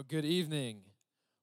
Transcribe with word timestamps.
Well, 0.00 0.06
good 0.08 0.24
evening. 0.24 0.80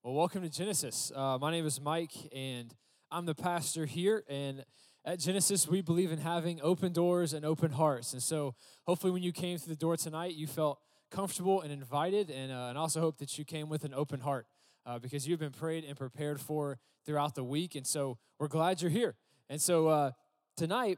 Well, 0.02 0.16
welcome 0.16 0.42
to 0.42 0.50
Genesis. 0.50 1.12
Uh, 1.16 1.38
my 1.40 1.52
name 1.52 1.68
is 1.68 1.80
Mike, 1.80 2.14
and 2.36 2.74
I'm 3.12 3.28
the 3.28 3.36
pastor 3.36 3.86
here. 3.86 4.24
And 4.28 4.66
at 5.06 5.20
Genesis, 5.20 5.68
we 5.68 5.84
believe 5.84 6.12
in 6.12 6.18
having 6.18 6.60
open 6.64 6.92
doors 6.92 7.34
and 7.34 7.46
open 7.46 7.70
hearts. 7.70 8.14
And 8.14 8.24
so, 8.24 8.56
hopefully, 8.88 9.14
when 9.14 9.22
you 9.22 9.32
came 9.32 9.60
through 9.60 9.76
the 9.76 9.80
door 9.80 9.96
tonight, 9.96 10.34
you 10.34 10.48
felt 10.48 10.80
comfortable 11.12 11.62
and 11.62 11.72
invited. 11.72 12.32
And, 12.32 12.52
uh, 12.52 12.70
and 12.70 12.80
also 12.80 13.00
hope 13.00 13.20
that 13.20 13.38
you 13.38 13.46
came 13.46 13.70
with 13.70 13.84
an 13.84 13.94
open 13.94 14.22
heart 14.22 14.48
uh, 14.88 14.98
because 14.98 15.28
you've 15.28 15.40
been 15.40 15.52
prayed 15.52 15.84
and 15.84 15.96
prepared 15.96 16.42
for 16.42 16.80
throughout 17.06 17.36
the 17.36 17.44
week. 17.44 17.76
And 17.76 17.86
so, 17.86 18.18
we're 18.40 18.48
glad 18.48 18.82
you're 18.82 18.90
here. 18.90 19.14
And 19.52 19.62
so, 19.62 19.88
uh, 19.88 20.12
tonight, 20.56 20.98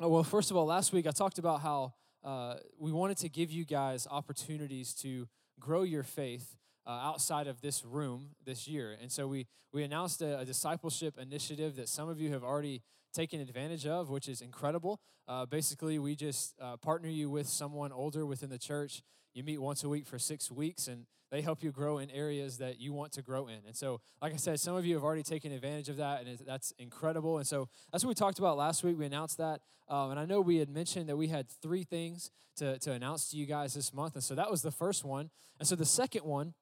oh, 0.00 0.08
well, 0.08 0.24
first 0.24 0.50
of 0.50 0.56
all, 0.56 0.64
last 0.64 0.94
week 0.94 1.06
I 1.06 1.10
talked 1.10 1.38
about 1.38 1.60
how 1.60 1.92
uh, 2.24 2.54
we 2.78 2.92
wanted 2.92 3.18
to 3.18 3.28
give 3.28 3.52
you 3.52 3.66
guys 3.66 4.06
opportunities 4.10 4.94
to 5.02 5.28
grow 5.60 5.82
your 5.82 6.02
faith 6.02 6.57
uh, 6.88 6.92
outside 6.92 7.46
of 7.46 7.60
this 7.60 7.84
room 7.84 8.30
this 8.44 8.66
year. 8.66 8.96
And 9.00 9.12
so 9.12 9.28
we, 9.28 9.46
we 9.72 9.84
announced 9.84 10.22
a, 10.22 10.38
a, 10.38 10.44
discipleship 10.44 11.18
initiative 11.18 11.76
that 11.76 11.88
some 11.88 12.08
of 12.08 12.18
you 12.18 12.32
have 12.32 12.42
already 12.42 12.82
taken 13.12 13.40
advantage 13.40 13.86
of, 13.86 14.08
which 14.08 14.28
is 14.28 14.40
incredible. 14.40 15.00
Uh, 15.26 15.44
basically, 15.44 15.98
we 15.98 16.16
just 16.16 16.54
uh, 16.60 16.76
partner 16.78 17.08
you 17.08 17.28
with 17.28 17.46
someone 17.46 17.92
older 17.92 18.24
within 18.24 18.48
the 18.48 18.58
church. 18.58 19.02
You 19.34 19.44
meet 19.44 19.60
once 19.60 19.84
a 19.84 19.88
week 19.88 20.06
for 20.06 20.18
six 20.18 20.50
weeks, 20.50 20.88
and 20.88 21.04
they 21.30 21.42
help 21.42 21.62
you 21.62 21.70
grow 21.70 21.98
in 21.98 22.10
areas 22.10 22.58
that 22.58 22.80
you 22.80 22.92
want 22.92 23.12
to 23.12 23.22
grow 23.22 23.46
in. 23.46 23.58
And 23.66 23.76
so, 23.76 24.00
like 24.22 24.32
I 24.32 24.36
said, 24.36 24.58
some 24.58 24.74
of 24.74 24.86
you 24.86 24.94
have 24.94 25.04
already 25.04 25.22
taken 25.22 25.52
advantage 25.52 25.88
of 25.88 25.98
that, 25.98 26.24
and 26.24 26.38
that's 26.46 26.72
incredible. 26.78 27.36
And 27.38 27.46
so, 27.46 27.68
that's 27.92 28.04
what 28.04 28.08
we 28.08 28.14
talked 28.14 28.38
about 28.38 28.56
last 28.56 28.82
week. 28.82 28.98
We 28.98 29.06
announced 29.06 29.36
that. 29.38 29.60
Um, 29.88 30.10
and 30.10 30.20
I 30.20 30.24
know 30.24 30.40
we 30.40 30.56
had 30.56 30.70
mentioned 30.70 31.08
that 31.08 31.16
we 31.16 31.28
had 31.28 31.48
three 31.48 31.84
things 31.84 32.30
to, 32.56 32.78
to 32.78 32.92
announce 32.92 33.30
to 33.30 33.36
you 33.36 33.46
guys 33.46 33.74
this 33.74 33.92
month. 33.92 34.14
And 34.14 34.24
so, 34.24 34.34
that 34.34 34.50
was 34.50 34.62
the 34.62 34.70
first 34.70 35.04
one. 35.04 35.30
And 35.58 35.68
so, 35.68 35.76
the 35.76 35.84
second 35.84 36.24
one, 36.24 36.54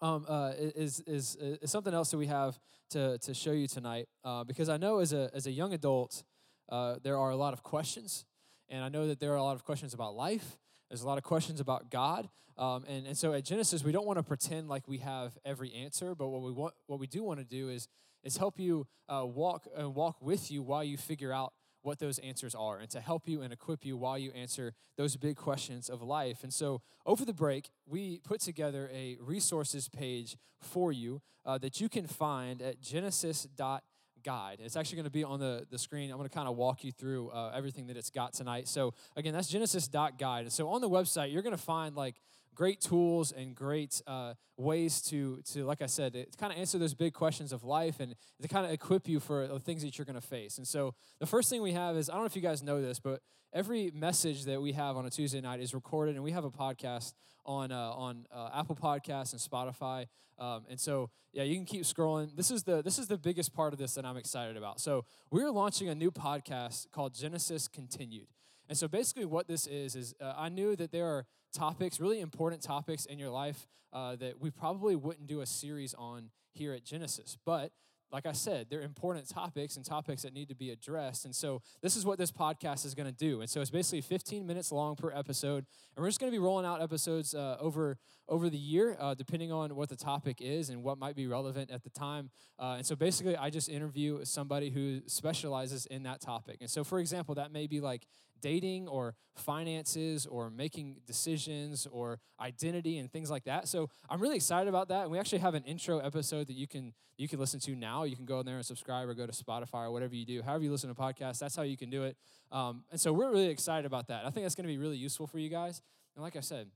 um, 0.00 0.24
uh, 0.28 0.52
is, 0.56 1.00
is, 1.06 1.36
is 1.36 1.70
something 1.70 1.94
else 1.94 2.10
that 2.10 2.18
we 2.18 2.26
have 2.26 2.58
to, 2.90 3.18
to 3.18 3.34
show 3.34 3.52
you 3.52 3.66
tonight. 3.66 4.08
Uh, 4.24 4.44
because 4.44 4.68
I 4.68 4.76
know 4.76 4.98
as 4.98 5.12
a, 5.12 5.30
as 5.34 5.46
a 5.46 5.50
young 5.50 5.72
adult, 5.72 6.22
uh, 6.70 6.96
there 7.02 7.16
are 7.16 7.30
a 7.30 7.36
lot 7.36 7.52
of 7.52 7.62
questions. 7.62 8.24
And 8.68 8.84
I 8.84 8.88
know 8.88 9.08
that 9.08 9.20
there 9.20 9.32
are 9.32 9.36
a 9.36 9.42
lot 9.42 9.56
of 9.56 9.64
questions 9.64 9.94
about 9.94 10.14
life. 10.14 10.58
There's 10.88 11.02
a 11.02 11.06
lot 11.06 11.18
of 11.18 11.24
questions 11.24 11.60
about 11.60 11.90
God. 11.90 12.28
Um, 12.56 12.84
and, 12.88 13.06
and 13.06 13.16
so 13.16 13.32
at 13.32 13.44
Genesis, 13.44 13.82
we 13.82 13.92
don't 13.92 14.06
want 14.06 14.18
to 14.18 14.22
pretend 14.22 14.68
like 14.68 14.86
we 14.86 14.98
have 14.98 15.36
every 15.44 15.72
answer, 15.72 16.14
but 16.14 16.28
what 16.28 16.42
we, 16.42 16.52
want, 16.52 16.74
what 16.86 17.00
we 17.00 17.06
do 17.06 17.22
want 17.22 17.40
to 17.40 17.44
do 17.44 17.68
is, 17.68 17.88
is 18.22 18.36
help 18.36 18.58
you 18.60 18.86
uh, 19.08 19.24
walk 19.24 19.66
and 19.74 19.86
uh, 19.86 19.90
walk 19.90 20.20
with 20.20 20.50
you 20.50 20.62
while 20.62 20.84
you 20.84 20.96
figure 20.96 21.32
out 21.32 21.52
what 21.82 21.98
those 21.98 22.18
answers 22.18 22.54
are 22.54 22.78
and 22.78 22.90
to 22.90 23.00
help 23.00 23.28
you 23.28 23.42
and 23.42 23.52
equip 23.52 23.84
you 23.84 23.96
while 23.96 24.18
you 24.18 24.30
answer 24.32 24.74
those 24.96 25.16
big 25.16 25.36
questions 25.36 25.88
of 25.88 26.02
life. 26.02 26.42
And 26.42 26.52
so, 26.52 26.82
over 27.06 27.24
the 27.24 27.32
break, 27.32 27.70
we 27.86 28.20
put 28.20 28.40
together 28.40 28.90
a 28.92 29.16
resources 29.20 29.88
page 29.88 30.36
for 30.60 30.92
you 30.92 31.22
uh, 31.46 31.58
that 31.58 31.80
you 31.80 31.88
can 31.88 32.06
find 32.06 32.60
at 32.60 32.80
genesis.com 32.80 33.80
guide. 34.22 34.58
It's 34.62 34.76
actually 34.76 34.96
going 34.96 35.04
to 35.04 35.10
be 35.10 35.24
on 35.24 35.40
the, 35.40 35.66
the 35.70 35.78
screen. 35.78 36.10
I'm 36.10 36.16
going 36.16 36.28
to 36.28 36.34
kind 36.34 36.48
of 36.48 36.56
walk 36.56 36.84
you 36.84 36.92
through 36.92 37.30
uh, 37.30 37.52
everything 37.54 37.86
that 37.88 37.96
it's 37.96 38.10
got 38.10 38.32
tonight. 38.32 38.68
So, 38.68 38.94
again, 39.16 39.32
that's 39.32 39.48
genesis.guide. 39.48 40.42
And 40.42 40.52
so 40.52 40.68
on 40.68 40.80
the 40.80 40.88
website, 40.88 41.32
you're 41.32 41.42
going 41.42 41.56
to 41.56 41.62
find 41.62 41.96
like 41.96 42.16
great 42.54 42.80
tools 42.80 43.32
and 43.32 43.54
great 43.54 44.02
uh, 44.06 44.34
ways 44.56 45.00
to, 45.02 45.40
to, 45.52 45.64
like 45.64 45.82
I 45.82 45.86
said, 45.86 46.12
to 46.12 46.26
kind 46.38 46.52
of 46.52 46.58
answer 46.58 46.78
those 46.78 46.94
big 46.94 47.14
questions 47.14 47.52
of 47.52 47.64
life 47.64 48.00
and 48.00 48.14
to 48.42 48.48
kind 48.48 48.66
of 48.66 48.72
equip 48.72 49.08
you 49.08 49.20
for 49.20 49.46
the 49.46 49.58
things 49.58 49.82
that 49.82 49.96
you're 49.96 50.04
going 50.04 50.20
to 50.20 50.26
face. 50.26 50.58
And 50.58 50.66
so 50.66 50.94
the 51.18 51.26
first 51.26 51.48
thing 51.48 51.62
we 51.62 51.72
have 51.72 51.96
is 51.96 52.10
I 52.10 52.14
don't 52.14 52.22
know 52.22 52.26
if 52.26 52.36
you 52.36 52.42
guys 52.42 52.62
know 52.62 52.80
this, 52.80 52.98
but 53.00 53.20
every 53.52 53.90
message 53.94 54.44
that 54.44 54.60
we 54.60 54.72
have 54.72 54.96
on 54.96 55.06
a 55.06 55.10
Tuesday 55.10 55.40
night 55.40 55.60
is 55.60 55.74
recorded, 55.74 56.14
and 56.14 56.24
we 56.24 56.32
have 56.32 56.44
a 56.44 56.50
podcast 56.50 57.14
on 57.46 57.72
uh, 57.72 57.90
on 57.90 58.26
uh, 58.32 58.50
Apple 58.54 58.76
Podcasts 58.76 59.32
and 59.32 59.40
Spotify. 59.40 60.06
Um, 60.38 60.64
and 60.70 60.80
so, 60.80 61.10
yeah, 61.32 61.42
you 61.42 61.54
can 61.54 61.66
keep 61.66 61.82
scrolling. 61.82 62.34
This 62.36 62.50
is 62.50 62.62
the 62.62 62.82
this 62.82 62.98
is 62.98 63.08
the 63.08 63.18
biggest 63.18 63.52
part 63.52 63.72
of 63.72 63.78
this 63.78 63.94
that 63.94 64.04
I'm 64.04 64.16
excited 64.16 64.56
about. 64.56 64.80
So 64.80 65.04
we're 65.30 65.50
launching 65.50 65.88
a 65.88 65.94
new 65.94 66.10
podcast 66.10 66.90
called 66.90 67.14
Genesis 67.14 67.68
Continued. 67.68 68.28
And 68.68 68.78
so 68.78 68.86
basically, 68.86 69.24
what 69.24 69.48
this 69.48 69.66
is, 69.66 69.96
is 69.96 70.14
uh, 70.20 70.32
I 70.36 70.48
knew 70.48 70.76
that 70.76 70.92
there 70.92 71.06
are 71.06 71.26
topics, 71.52 72.00
really 72.00 72.20
important 72.20 72.62
topics 72.62 73.04
in 73.04 73.18
your 73.18 73.30
life 73.30 73.66
uh, 73.92 74.16
that 74.16 74.40
we 74.40 74.50
probably 74.50 74.96
wouldn't 74.96 75.26
do 75.26 75.40
a 75.40 75.46
series 75.46 75.94
on 75.94 76.30
here 76.52 76.72
at 76.72 76.84
Genesis. 76.84 77.36
But 77.44 77.72
like 78.12 78.26
I 78.26 78.32
said, 78.32 78.66
they're 78.68 78.82
important 78.82 79.28
topics 79.28 79.76
and 79.76 79.84
topics 79.84 80.22
that 80.22 80.32
need 80.32 80.48
to 80.48 80.54
be 80.54 80.70
addressed. 80.70 81.24
And 81.24 81.34
so 81.34 81.62
this 81.80 81.96
is 81.96 82.04
what 82.04 82.18
this 82.18 82.32
podcast 82.32 82.84
is 82.84 82.94
going 82.94 83.06
to 83.06 83.14
do. 83.14 83.40
And 83.40 83.48
so 83.48 83.60
it's 83.60 83.70
basically 83.70 84.00
15 84.00 84.46
minutes 84.46 84.72
long 84.72 84.96
per 84.96 85.12
episode. 85.12 85.64
And 85.94 86.02
we're 86.02 86.08
just 86.08 86.18
going 86.18 86.30
to 86.30 86.34
be 86.34 86.42
rolling 86.42 86.66
out 86.66 86.82
episodes 86.82 87.34
uh, 87.34 87.56
over, 87.60 87.98
over 88.28 88.50
the 88.50 88.58
year, 88.58 88.96
uh, 88.98 89.14
depending 89.14 89.52
on 89.52 89.76
what 89.76 89.88
the 89.88 89.96
topic 89.96 90.40
is 90.40 90.70
and 90.70 90.82
what 90.82 90.98
might 90.98 91.14
be 91.14 91.26
relevant 91.26 91.70
at 91.70 91.84
the 91.84 91.90
time. 91.90 92.30
Uh, 92.58 92.74
and 92.78 92.86
so 92.86 92.96
basically, 92.96 93.36
I 93.36 93.48
just 93.48 93.68
interview 93.68 94.24
somebody 94.24 94.70
who 94.70 95.02
specializes 95.06 95.86
in 95.86 96.02
that 96.02 96.20
topic. 96.20 96.58
And 96.60 96.70
so, 96.70 96.82
for 96.82 96.98
example, 96.98 97.36
that 97.36 97.52
may 97.52 97.66
be 97.66 97.80
like 97.80 98.06
dating 98.40 98.88
or 98.88 99.14
finances 99.36 100.26
or 100.26 100.50
making 100.50 100.96
decisions 101.06 101.86
or 101.90 102.18
identity 102.40 102.98
and 102.98 103.10
things 103.10 103.30
like 103.30 103.44
that. 103.44 103.68
So 103.68 103.88
I'm 104.08 104.20
really 104.20 104.36
excited 104.36 104.68
about 104.68 104.88
that. 104.88 105.02
And 105.02 105.10
we 105.10 105.18
actually 105.18 105.38
have 105.38 105.54
an 105.54 105.64
intro 105.64 105.98
episode 105.98 106.46
that 106.48 106.56
you 106.56 106.66
can 106.66 106.92
you 107.16 107.28
can 107.28 107.38
listen 107.38 107.60
to 107.60 107.76
now. 107.76 108.04
You 108.04 108.16
can 108.16 108.24
go 108.24 108.40
in 108.40 108.46
there 108.46 108.56
and 108.56 108.64
subscribe 108.64 109.08
or 109.08 109.14
go 109.14 109.26
to 109.26 109.32
Spotify 109.32 109.84
or 109.84 109.90
whatever 109.90 110.14
you 110.14 110.24
do. 110.24 110.42
However 110.42 110.64
you 110.64 110.70
listen 110.70 110.88
to 110.88 110.94
podcasts, 110.94 111.38
that's 111.38 111.54
how 111.54 111.62
you 111.62 111.76
can 111.76 111.90
do 111.90 112.04
it. 112.04 112.16
Um, 112.50 112.84
and 112.90 112.98
so 112.98 113.12
we're 113.12 113.30
really 113.30 113.48
excited 113.48 113.84
about 113.84 114.08
that. 114.08 114.24
I 114.24 114.30
think 114.30 114.46
that's 114.46 114.54
going 114.54 114.66
to 114.66 114.72
be 114.72 114.78
really 114.78 114.96
useful 114.96 115.26
for 115.26 115.38
you 115.38 115.50
guys. 115.50 115.82
And 116.16 116.22
like 116.22 116.34
I 116.34 116.40
said, 116.40 116.68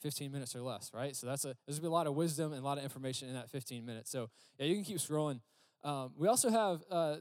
15 0.00 0.32
minutes 0.32 0.54
or 0.54 0.62
less, 0.62 0.90
right? 0.94 1.14
So 1.14 1.26
that's 1.26 1.44
a 1.44 1.56
there's 1.66 1.78
gonna 1.78 1.88
be 1.88 1.92
a 1.92 1.92
lot 1.92 2.06
of 2.06 2.14
wisdom 2.14 2.52
and 2.52 2.62
a 2.62 2.64
lot 2.64 2.78
of 2.78 2.84
information 2.84 3.28
in 3.28 3.34
that 3.34 3.50
15 3.50 3.84
minutes. 3.84 4.10
So 4.10 4.30
yeah, 4.58 4.66
you 4.66 4.74
can 4.74 4.84
keep 4.84 4.98
scrolling. 4.98 5.40
Um, 5.84 6.12
we 6.16 6.28
also 6.28 6.50
have 6.50 6.82
uh, 6.90 7.16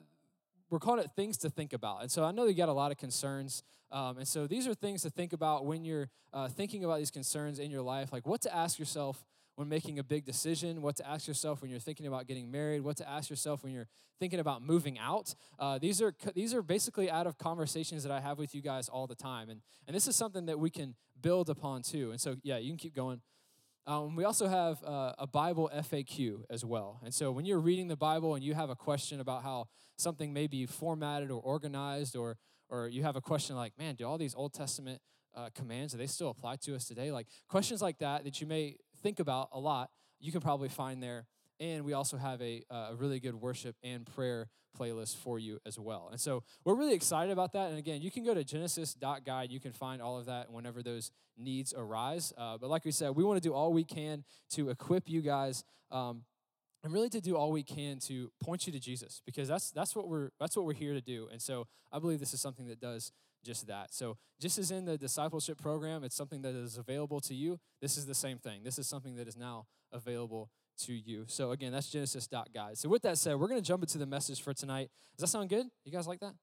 we're 0.70 0.80
calling 0.80 1.04
it 1.04 1.12
things 1.16 1.38
to 1.38 1.50
think 1.50 1.74
about. 1.74 2.02
And 2.02 2.12
so 2.12 2.24
I 2.24 2.32
know 2.32 2.46
you 2.46 2.54
got 2.54 2.70
a 2.70 2.74
lot 2.74 2.92
of 2.92 2.98
concerns. 2.98 3.64
Um, 3.92 4.18
and 4.18 4.28
so 4.28 4.48
these 4.48 4.68
are 4.68 4.74
things 4.74 5.02
to 5.04 5.10
think 5.10 5.34
about 5.34 5.66
when 5.66 5.86
you're 5.86 6.10
uh, 6.34 6.48
thinking 6.48 6.84
about 6.84 7.00
these 7.00 7.12
concerns 7.12 7.60
in 7.60 7.72
your 7.72 7.82
life, 7.82 8.12
like 8.12 8.28
what 8.28 8.42
to 8.42 8.56
ask 8.56 8.78
yourself 8.78 9.24
when 9.56 9.68
making 9.68 9.98
a 9.98 10.04
big 10.04 10.24
decision, 10.24 10.84
what 10.84 10.96
to 10.98 11.08
ask 11.08 11.28
yourself 11.28 11.62
when 11.62 11.72
you're 11.72 11.80
thinking 11.80 12.06
about 12.06 12.28
getting 12.28 12.52
married, 12.52 12.82
what 12.82 12.96
to 12.98 13.10
ask 13.10 13.30
yourself 13.30 13.64
when 13.64 13.74
you're 13.74 13.88
thinking 14.20 14.40
about 14.40 14.62
moving 14.62 15.00
out. 15.00 15.34
Uh, 15.58 15.80
these 15.80 16.00
are 16.00 16.14
these 16.36 16.54
are 16.54 16.62
basically 16.62 17.10
out 17.10 17.26
of 17.26 17.40
conversations 17.40 18.04
that 18.04 18.12
I 18.12 18.20
have 18.20 18.38
with 18.38 18.54
you 18.54 18.62
guys 18.62 18.88
all 18.88 19.08
the 19.08 19.16
time, 19.16 19.50
and 19.50 19.62
and 19.88 19.96
this 19.96 20.08
is 20.08 20.16
something 20.16 20.46
that 20.46 20.60
we 20.60 20.70
can 20.70 20.96
build 21.20 21.50
upon 21.50 21.82
too. 21.82 22.12
And 22.12 22.22
so 22.22 22.36
yeah, 22.44 22.58
you 22.58 22.70
can 22.70 22.78
keep 22.78 22.96
going. 22.96 23.22
Um, 23.88 24.18
we 24.18 24.26
also 24.26 24.50
have 24.50 24.84
uh, 24.84 25.14
a 25.18 25.26
Bible 25.26 25.72
FAQ 25.74 26.44
as 26.50 26.66
well. 26.66 27.00
And 27.06 27.14
so 27.14 27.32
when 27.32 27.46
you're 27.46 27.62
reading 27.62 27.88
the 27.88 27.96
Bible 27.96 28.36
and 28.36 28.44
you 28.44 28.54
have 28.54 28.70
a 28.70 28.76
question 28.76 29.22
about 29.22 29.44
how 29.44 29.70
something 29.96 30.34
may 30.34 30.46
be 30.46 30.66
formatted 30.66 31.32
or 31.32 31.40
organized, 31.40 32.18
or, 32.18 32.38
or 32.68 32.90
you 32.90 33.04
have 33.04 33.16
a 33.16 33.22
question 33.22 33.56
like, 33.56 33.72
man, 33.80 33.96
do 33.96 34.06
all 34.06 34.18
these 34.18 34.36
Old 34.36 34.54
Testament 34.54 35.00
uh, 35.34 35.50
commands, 35.56 35.94
do 35.94 36.00
they 36.00 36.08
still 36.08 36.30
apply 36.30 36.58
to 36.58 36.76
us 36.76 36.84
today? 36.84 37.14
Like 37.14 37.28
questions 37.48 37.82
like 37.82 38.00
that 38.00 38.26
that 38.26 38.42
you 38.42 38.48
may 38.48 38.76
think 39.02 39.22
about 39.22 39.48
a 39.54 39.60
lot, 39.60 39.90
you 40.20 40.34
can 40.34 40.42
probably 40.42 40.68
find 40.68 41.02
there 41.02 41.26
and 41.60 41.84
we 41.84 41.94
also 41.94 42.18
have 42.18 42.42
a, 42.42 42.64
a 42.70 42.96
really 42.96 43.20
good 43.20 43.36
worship 43.36 43.76
and 43.84 44.06
prayer 44.06 44.50
playlist 44.78 45.18
for 45.18 45.40
you 45.40 45.60
as 45.66 45.80
well. 45.80 46.10
And 46.12 46.20
so 46.20 46.44
we're 46.64 46.76
really 46.76 46.94
excited 46.94 47.32
about 47.32 47.54
that. 47.54 47.70
And 47.70 47.80
again, 47.80 48.02
you 48.02 48.12
can 48.12 48.24
go 48.24 48.34
to 48.34 48.44
genesis.guide. 48.44 49.52
You 49.52 49.60
can 49.60 49.72
find 49.72 50.02
all 50.02 50.20
of 50.20 50.26
that 50.28 50.52
whenever 50.52 50.84
those 50.84 51.12
needs 51.38 51.74
arise. 51.76 52.34
Uh, 52.38 52.58
but 52.58 52.70
like 52.70 52.86
we 52.86 52.92
said, 52.92 53.16
we 53.16 53.24
want 53.24 53.42
to 53.42 53.48
do 53.48 53.54
all 53.54 53.74
we 53.74 53.84
can 53.84 54.24
to 54.52 54.70
equip 54.70 55.10
you 55.10 55.22
guys. 55.22 55.64
Um, 55.92 56.24
and 56.84 56.94
really 56.94 57.10
to 57.10 57.22
do 57.22 57.36
all 57.36 57.52
we 57.52 57.64
can 57.64 57.98
to 58.00 58.32
point 58.42 58.68
you 58.68 58.72
to 58.72 58.80
Jesus 58.80 59.22
because 59.26 59.48
that's 59.48 59.72
that's 59.72 59.96
what 59.96 60.08
we're 60.08 60.30
that's 60.40 60.56
what 60.56 60.66
we're 60.66 60.74
here 60.74 60.94
to 60.94 61.02
do. 61.02 61.28
And 61.32 61.42
so 61.42 61.68
I 61.92 62.00
believe 62.00 62.20
this 62.20 62.34
is 62.34 62.40
something 62.40 62.68
that 62.68 62.80
does 62.80 63.12
just 63.44 63.68
that. 63.68 63.94
So, 63.94 64.18
just 64.40 64.58
as 64.58 64.72
in 64.72 64.86
the 64.86 64.98
discipleship 64.98 65.60
program, 65.60 66.04
it's 66.04 66.16
something 66.16 66.42
that 66.44 66.56
is 66.56 66.78
available 66.78 67.20
to 67.22 67.34
you. 67.34 67.60
This 67.82 67.98
is 67.98 68.06
the 68.06 68.16
same 68.16 68.38
thing. 68.38 68.64
This 68.64 68.78
is 68.78 68.88
something 68.88 69.16
that 69.16 69.28
is 69.28 69.38
now 69.38 69.66
available 69.92 70.50
to 70.86 70.94
you. 70.94 71.26
So 71.28 71.52
again, 71.52 71.72
that's 71.72 71.90
Genesis.guide. 71.90 72.78
So 72.78 72.90
with 72.90 73.02
that 73.04 73.18
said, 73.18 73.36
we're 73.36 73.48
going 73.48 73.62
to 73.62 73.66
jump 73.68 73.84
into 73.84 73.98
the 73.98 74.06
message 74.06 74.42
for 74.42 74.54
tonight. 74.54 74.90
Does 75.18 75.22
that 75.22 75.28
sound 75.28 75.50
good? 75.50 75.66
You 75.84 75.92
guys 75.92 76.08
like 76.08 76.20
that? 76.20 76.34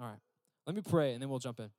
All 0.00 0.06
right. 0.06 0.18
Let 0.66 0.76
me 0.76 0.82
pray 0.82 1.12
and 1.12 1.22
then 1.22 1.28
we'll 1.28 1.38
jump 1.38 1.60
in. 1.60 1.70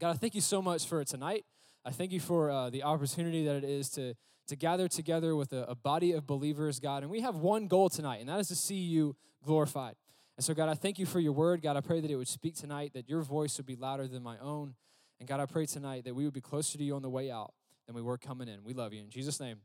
God, 0.00 0.10
I 0.10 0.14
thank 0.14 0.34
you 0.34 0.40
so 0.40 0.60
much 0.60 0.86
for 0.86 1.04
tonight. 1.04 1.44
I 1.84 1.90
thank 1.90 2.12
you 2.12 2.20
for 2.20 2.50
uh, 2.50 2.70
the 2.70 2.82
opportunity 2.82 3.44
that 3.46 3.56
it 3.56 3.64
is 3.64 3.88
to, 3.90 4.14
to 4.48 4.56
gather 4.56 4.88
together 4.88 5.36
with 5.36 5.52
a, 5.52 5.64
a 5.64 5.74
body 5.74 6.12
of 6.12 6.26
believers, 6.26 6.80
God. 6.80 7.02
And 7.02 7.10
we 7.10 7.20
have 7.20 7.36
one 7.36 7.68
goal 7.68 7.88
tonight, 7.88 8.20
and 8.20 8.28
that 8.28 8.40
is 8.40 8.48
to 8.48 8.56
see 8.56 8.74
you 8.74 9.16
glorified. 9.44 9.94
And 10.36 10.44
so, 10.44 10.52
God, 10.52 10.68
I 10.68 10.74
thank 10.74 10.98
you 10.98 11.06
for 11.06 11.20
your 11.20 11.32
word. 11.32 11.62
God, 11.62 11.76
I 11.76 11.80
pray 11.80 12.00
that 12.00 12.10
it 12.10 12.16
would 12.16 12.28
speak 12.28 12.56
tonight, 12.56 12.92
that 12.94 13.08
your 13.08 13.22
voice 13.22 13.56
would 13.56 13.66
be 13.66 13.76
louder 13.76 14.06
than 14.06 14.22
my 14.22 14.36
own. 14.38 14.74
And 15.18 15.28
God, 15.28 15.40
I 15.40 15.46
pray 15.46 15.64
tonight 15.64 16.04
that 16.04 16.14
we 16.14 16.24
would 16.24 16.34
be 16.34 16.42
closer 16.42 16.76
to 16.76 16.84
you 16.84 16.94
on 16.94 17.02
the 17.02 17.08
way 17.08 17.30
out 17.30 17.54
than 17.86 17.94
we 17.94 18.02
were 18.02 18.18
coming 18.18 18.48
in. 18.48 18.64
We 18.64 18.74
love 18.74 18.92
you. 18.92 19.02
In 19.02 19.10
Jesus' 19.10 19.40
name, 19.40 19.58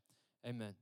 amen. 0.47 0.75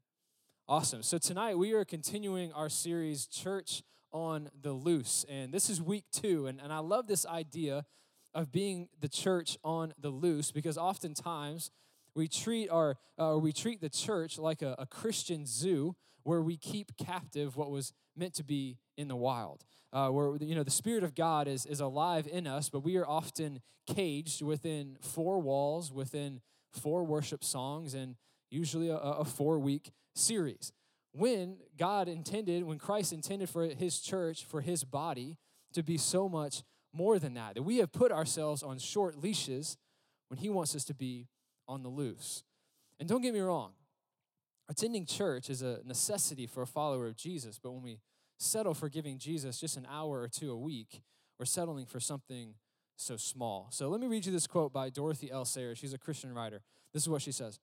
Awesome. 0.69 1.01
So 1.01 1.17
tonight 1.17 1.57
we 1.57 1.73
are 1.73 1.83
continuing 1.83 2.53
our 2.53 2.69
series, 2.69 3.25
Church 3.25 3.81
on 4.11 4.51
the 4.61 4.71
Loose. 4.71 5.25
And 5.27 5.51
this 5.51 5.67
is 5.67 5.81
week 5.81 6.03
two. 6.11 6.45
And, 6.45 6.61
and 6.61 6.71
I 6.71 6.77
love 6.77 7.07
this 7.07 7.25
idea 7.25 7.87
of 8.35 8.51
being 8.51 8.87
the 9.01 9.09
church 9.09 9.57
on 9.63 9.95
the 9.99 10.11
loose 10.11 10.51
because 10.51 10.77
oftentimes 10.77 11.71
we 12.13 12.27
treat 12.27 12.69
our 12.69 12.97
uh, 13.17 13.39
we 13.39 13.51
treat 13.51 13.81
the 13.81 13.89
church 13.89 14.37
like 14.37 14.61
a, 14.61 14.75
a 14.77 14.85
Christian 14.85 15.47
zoo 15.47 15.95
where 16.21 16.43
we 16.43 16.55
keep 16.55 16.95
captive 16.97 17.57
what 17.57 17.71
was 17.71 17.91
meant 18.15 18.35
to 18.35 18.43
be 18.43 18.77
in 18.95 19.07
the 19.07 19.15
wild. 19.15 19.63
Uh, 19.91 20.09
where 20.09 20.37
you 20.39 20.53
know 20.53 20.61
the 20.61 20.69
Spirit 20.69 21.03
of 21.03 21.15
God 21.15 21.47
is 21.47 21.65
is 21.65 21.79
alive 21.79 22.27
in 22.31 22.45
us, 22.45 22.69
but 22.69 22.81
we 22.81 22.95
are 22.95 23.07
often 23.07 23.61
caged 23.87 24.43
within 24.43 24.97
four 25.01 25.39
walls, 25.39 25.91
within 25.91 26.41
four 26.71 27.03
worship 27.03 27.43
songs, 27.43 27.95
and 27.95 28.17
usually 28.51 28.89
a, 28.89 28.97
a 28.97 29.25
four 29.25 29.57
week 29.57 29.89
series. 30.15 30.71
When 31.11 31.57
God 31.77 32.07
intended, 32.07 32.63
when 32.63 32.77
Christ 32.77 33.13
intended 33.13 33.49
for 33.49 33.65
His 33.65 33.99
church, 33.99 34.45
for 34.45 34.61
His 34.61 34.83
body 34.83 35.37
to 35.73 35.83
be 35.83 35.97
so 35.97 36.29
much 36.29 36.63
more 36.93 37.19
than 37.19 37.33
that, 37.35 37.55
that 37.55 37.63
we 37.63 37.77
have 37.77 37.91
put 37.91 38.11
ourselves 38.11 38.63
on 38.63 38.77
short 38.79 39.17
leashes 39.17 39.77
when 40.27 40.37
He 40.37 40.49
wants 40.49 40.75
us 40.75 40.83
to 40.85 40.93
be 40.93 41.27
on 41.67 41.83
the 41.83 41.89
loose. 41.89 42.43
And 42.99 43.07
don't 43.07 43.21
get 43.21 43.33
me 43.33 43.39
wrong, 43.39 43.71
attending 44.67 45.05
church 45.05 45.49
is 45.49 45.61
a 45.61 45.79
necessity 45.85 46.45
for 46.47 46.61
a 46.61 46.67
follower 46.67 47.07
of 47.07 47.15
Jesus, 47.15 47.59
but 47.61 47.71
when 47.71 47.83
we 47.83 47.99
settle 48.37 48.73
for 48.73 48.89
giving 48.89 49.17
Jesus 49.17 49.59
just 49.59 49.77
an 49.77 49.87
hour 49.91 50.21
or 50.21 50.27
two 50.27 50.51
a 50.51 50.57
week, 50.57 51.01
we're 51.37 51.45
settling 51.45 51.85
for 51.85 51.99
something 51.99 52.55
so 52.97 53.17
small. 53.17 53.67
So 53.71 53.89
let 53.89 54.01
me 54.01 54.07
read 54.07 54.25
you 54.25 54.31
this 54.31 54.47
quote 54.47 54.73
by 54.73 54.89
Dorothy 54.89 55.31
L. 55.31 55.45
Sayers. 55.45 55.77
She's 55.77 55.93
a 55.93 55.97
Christian 55.97 56.33
writer. 56.33 56.61
This 56.93 57.03
is 57.03 57.09
what 57.09 57.21
she 57.21 57.31
says. 57.31 57.59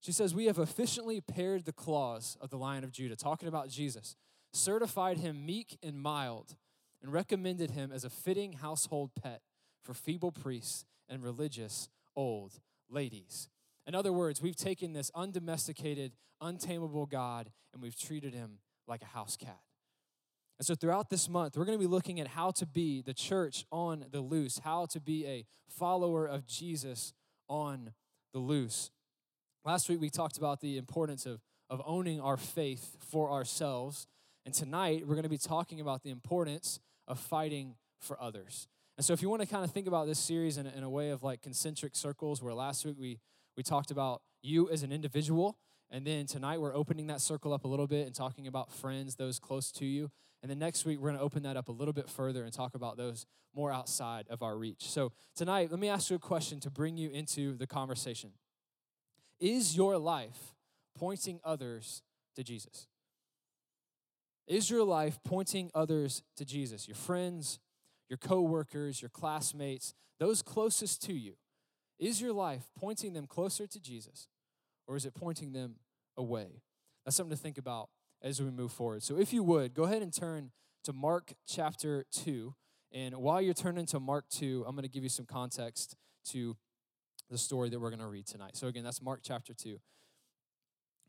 She 0.00 0.12
says, 0.12 0.34
We 0.34 0.46
have 0.46 0.58
efficiently 0.58 1.20
pared 1.20 1.64
the 1.64 1.72
claws 1.72 2.36
of 2.40 2.50
the 2.50 2.56
Lion 2.56 2.84
of 2.84 2.92
Judah, 2.92 3.16
talking 3.16 3.48
about 3.48 3.68
Jesus, 3.68 4.16
certified 4.52 5.18
him 5.18 5.44
meek 5.44 5.78
and 5.82 6.00
mild, 6.00 6.56
and 7.02 7.12
recommended 7.12 7.72
him 7.72 7.92
as 7.92 8.04
a 8.04 8.10
fitting 8.10 8.54
household 8.54 9.10
pet 9.20 9.42
for 9.82 9.94
feeble 9.94 10.32
priests 10.32 10.84
and 11.08 11.22
religious 11.22 11.88
old 12.16 12.60
ladies. 12.88 13.48
In 13.86 13.94
other 13.94 14.12
words, 14.12 14.42
we've 14.42 14.56
taken 14.56 14.92
this 14.92 15.10
undomesticated, 15.14 16.12
untamable 16.40 17.06
God 17.06 17.50
and 17.72 17.82
we've 17.82 17.98
treated 17.98 18.34
him 18.34 18.58
like 18.86 19.02
a 19.02 19.06
house 19.06 19.36
cat. 19.36 19.60
And 20.58 20.66
so, 20.66 20.74
throughout 20.74 21.08
this 21.08 21.28
month, 21.28 21.56
we're 21.56 21.64
going 21.64 21.78
to 21.78 21.82
be 21.82 21.90
looking 21.90 22.20
at 22.20 22.28
how 22.28 22.50
to 22.52 22.66
be 22.66 23.00
the 23.00 23.14
church 23.14 23.64
on 23.72 24.04
the 24.10 24.20
loose, 24.20 24.58
how 24.62 24.86
to 24.86 25.00
be 25.00 25.26
a 25.26 25.46
follower 25.70 26.26
of 26.26 26.46
Jesus 26.46 27.14
on 27.48 27.92
the 28.34 28.40
loose. 28.40 28.90
Last 29.62 29.90
week, 29.90 30.00
we 30.00 30.08
talked 30.08 30.38
about 30.38 30.62
the 30.62 30.78
importance 30.78 31.26
of, 31.26 31.42
of 31.68 31.82
owning 31.84 32.18
our 32.18 32.38
faith 32.38 32.96
for 32.98 33.30
ourselves. 33.30 34.06
And 34.46 34.54
tonight, 34.54 35.06
we're 35.06 35.16
going 35.16 35.24
to 35.24 35.28
be 35.28 35.36
talking 35.36 35.82
about 35.82 36.02
the 36.02 36.08
importance 36.08 36.80
of 37.06 37.18
fighting 37.18 37.74
for 37.98 38.20
others. 38.22 38.68
And 38.96 39.04
so, 39.04 39.12
if 39.12 39.20
you 39.20 39.28
want 39.28 39.42
to 39.42 39.48
kind 39.48 39.62
of 39.62 39.70
think 39.70 39.86
about 39.86 40.06
this 40.06 40.18
series 40.18 40.56
in 40.56 40.66
in 40.66 40.82
a 40.82 40.88
way 40.88 41.10
of 41.10 41.22
like 41.22 41.42
concentric 41.42 41.94
circles, 41.94 42.42
where 42.42 42.54
last 42.54 42.86
week 42.86 42.96
we, 42.98 43.20
we 43.54 43.62
talked 43.62 43.90
about 43.90 44.22
you 44.40 44.70
as 44.70 44.82
an 44.82 44.92
individual, 44.92 45.58
and 45.90 46.06
then 46.06 46.24
tonight 46.24 46.58
we're 46.58 46.74
opening 46.74 47.08
that 47.08 47.20
circle 47.20 47.52
up 47.52 47.64
a 47.64 47.68
little 47.68 47.86
bit 47.86 48.06
and 48.06 48.14
talking 48.14 48.46
about 48.46 48.72
friends, 48.72 49.16
those 49.16 49.38
close 49.38 49.70
to 49.72 49.84
you. 49.84 50.10
And 50.42 50.50
then 50.50 50.58
next 50.58 50.86
week 50.86 51.00
we're 51.00 51.08
going 51.08 51.18
to 51.18 51.24
open 51.24 51.42
that 51.42 51.58
up 51.58 51.68
a 51.68 51.72
little 51.72 51.92
bit 51.92 52.08
further 52.08 52.44
and 52.44 52.52
talk 52.52 52.74
about 52.74 52.96
those 52.96 53.26
more 53.54 53.70
outside 53.70 54.24
of 54.30 54.40
our 54.42 54.56
reach. 54.56 54.88
So 54.88 55.12
tonight, 55.36 55.70
let 55.70 55.80
me 55.80 55.88
ask 55.88 56.08
you 56.08 56.16
a 56.16 56.20
question 56.20 56.60
to 56.60 56.70
bring 56.70 56.96
you 56.96 57.10
into 57.10 57.58
the 57.58 57.66
conversation 57.66 58.30
Is 59.40 59.76
your 59.76 59.96
life 59.96 60.54
pointing 60.98 61.40
others 61.44 62.02
to 62.36 62.44
Jesus? 62.44 62.88
Is 64.46 64.68
your 64.68 64.84
life 64.84 65.18
pointing 65.24 65.70
others 65.74 66.22
to 66.36 66.44
Jesus? 66.44 66.88
Your 66.88 66.96
friends, 66.96 67.58
your 68.08 68.18
coworkers, 68.18 69.00
your 69.00 69.08
classmates, 69.08 69.94
those 70.18 70.42
closest 70.42 71.02
to 71.02 71.12
you? 71.12 71.34
Is 71.98 72.20
your 72.20 72.32
life 72.32 72.64
pointing 72.78 73.12
them 73.12 73.26
closer 73.26 73.66
to 73.66 73.80
Jesus 73.80 74.28
or 74.86 74.96
is 74.96 75.06
it 75.06 75.14
pointing 75.14 75.52
them 75.52 75.76
away? 76.16 76.62
That's 77.04 77.16
something 77.16 77.36
to 77.36 77.42
think 77.42 77.58
about 77.58 77.88
as 78.22 78.42
we 78.42 78.50
move 78.50 78.72
forward. 78.72 79.02
So 79.02 79.18
if 79.18 79.32
you 79.32 79.42
would, 79.42 79.72
go 79.74 79.84
ahead 79.84 80.02
and 80.02 80.12
turn 80.12 80.50
to 80.84 80.92
Mark 80.92 81.32
chapter 81.46 82.04
2. 82.12 82.54
And 82.92 83.14
while 83.16 83.40
you're 83.40 83.54
turning 83.54 83.86
to 83.86 84.00
Mark 84.00 84.24
2, 84.30 84.64
I'm 84.66 84.74
going 84.74 84.82
to 84.82 84.90
give 84.90 85.02
you 85.02 85.08
some 85.08 85.26
context 85.26 85.94
to 86.30 86.56
the 87.30 87.38
story 87.38 87.68
that 87.70 87.78
we're 87.78 87.90
going 87.90 88.00
to 88.00 88.06
read 88.06 88.26
tonight. 88.26 88.56
So 88.56 88.66
again, 88.66 88.84
that's 88.84 89.00
Mark 89.00 89.20
chapter 89.22 89.54
2. 89.54 89.78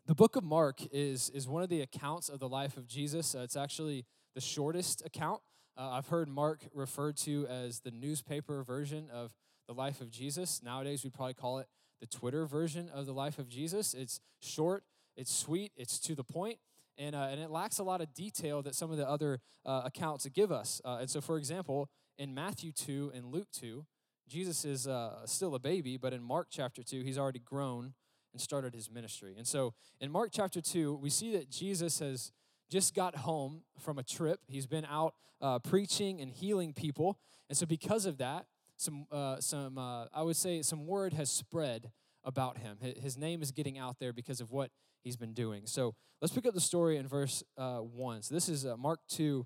The 0.07 0.15
book 0.15 0.35
of 0.35 0.43
Mark 0.43 0.79
is, 0.91 1.29
is 1.29 1.47
one 1.47 1.63
of 1.63 1.69
the 1.69 1.81
accounts 1.81 2.29
of 2.29 2.39
the 2.39 2.49
life 2.49 2.77
of 2.77 2.87
Jesus. 2.87 3.35
Uh, 3.35 3.39
it's 3.39 3.55
actually 3.55 4.05
the 4.35 4.41
shortest 4.41 5.05
account 5.05 5.41
uh, 5.77 5.89
I've 5.91 6.07
heard 6.07 6.27
Mark 6.27 6.59
referred 6.73 7.17
to 7.17 7.47
as 7.47 7.79
the 7.79 7.91
newspaper 7.91 8.63
version 8.63 9.09
of 9.11 9.31
the 9.67 9.73
life 9.73 10.01
of 10.01 10.11
Jesus. 10.11 10.61
Nowadays, 10.63 11.03
we'd 11.03 11.13
probably 11.13 11.33
call 11.33 11.59
it 11.59 11.67
the 12.01 12.07
Twitter 12.07 12.45
version 12.45 12.89
of 12.93 13.05
the 13.05 13.13
life 13.13 13.39
of 13.39 13.47
Jesus. 13.47 13.93
It's 13.93 14.19
short, 14.39 14.83
it's 15.15 15.33
sweet, 15.33 15.71
it's 15.77 15.99
to 15.99 16.15
the 16.15 16.23
point, 16.23 16.59
and, 16.97 17.15
uh, 17.15 17.29
and 17.31 17.39
it 17.39 17.49
lacks 17.49 17.79
a 17.79 17.83
lot 17.83 18.01
of 18.01 18.13
detail 18.13 18.61
that 18.63 18.75
some 18.75 18.91
of 18.91 18.97
the 18.97 19.07
other 19.07 19.39
uh, 19.65 19.83
accounts 19.85 20.27
give 20.27 20.51
us. 20.51 20.81
Uh, 20.83 20.97
and 21.01 21.09
so, 21.09 21.21
for 21.21 21.37
example, 21.37 21.89
in 22.17 22.33
Matthew 22.33 22.71
2 22.71 23.13
and 23.15 23.25
Luke 23.27 23.47
2, 23.53 23.85
Jesus 24.31 24.63
is 24.63 24.87
uh, 24.87 25.25
still 25.25 25.55
a 25.55 25.59
baby, 25.59 25.97
but 25.97 26.13
in 26.13 26.23
Mark 26.23 26.47
chapter 26.49 26.81
2, 26.83 27.01
he's 27.01 27.17
already 27.17 27.39
grown 27.39 27.93
and 28.31 28.41
started 28.41 28.73
his 28.73 28.89
ministry. 28.89 29.35
And 29.37 29.45
so, 29.45 29.73
in 29.99 30.09
Mark 30.09 30.29
chapter 30.31 30.61
2, 30.61 30.95
we 30.95 31.09
see 31.09 31.33
that 31.33 31.49
Jesus 31.49 31.99
has 31.99 32.31
just 32.69 32.95
got 32.95 33.17
home 33.17 33.63
from 33.77 33.99
a 33.99 34.03
trip. 34.03 34.39
He's 34.47 34.65
been 34.65 34.85
out 34.85 35.15
uh, 35.41 35.59
preaching 35.59 36.21
and 36.21 36.31
healing 36.31 36.71
people. 36.71 37.19
And 37.49 37.57
so, 37.57 37.65
because 37.65 38.05
of 38.05 38.19
that, 38.19 38.45
some, 38.77 39.05
uh, 39.11 39.41
some 39.41 39.77
uh, 39.77 40.05
I 40.13 40.21
would 40.21 40.37
say, 40.37 40.61
some 40.61 40.87
word 40.87 41.11
has 41.11 41.29
spread 41.29 41.91
about 42.23 42.57
him. 42.57 42.77
His 42.79 43.17
name 43.17 43.41
is 43.41 43.51
getting 43.51 43.77
out 43.77 43.99
there 43.99 44.13
because 44.13 44.39
of 44.39 44.49
what 44.49 44.71
he's 45.03 45.17
been 45.17 45.33
doing. 45.33 45.63
So, 45.65 45.93
let's 46.21 46.33
pick 46.33 46.45
up 46.45 46.53
the 46.53 46.61
story 46.61 46.95
in 46.95 47.05
verse 47.05 47.43
uh, 47.57 47.79
1. 47.79 48.21
So, 48.21 48.33
this 48.33 48.47
is 48.47 48.65
uh, 48.65 48.77
Mark 48.77 49.01
2, 49.09 49.45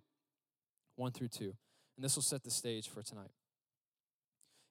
1 0.97 1.11
through 1.11 1.29
2. 1.29 1.45
And 1.95 2.05
this 2.05 2.15
will 2.15 2.21
set 2.21 2.43
the 2.43 2.51
stage 2.51 2.87
for 2.87 3.01
tonight. 3.01 3.31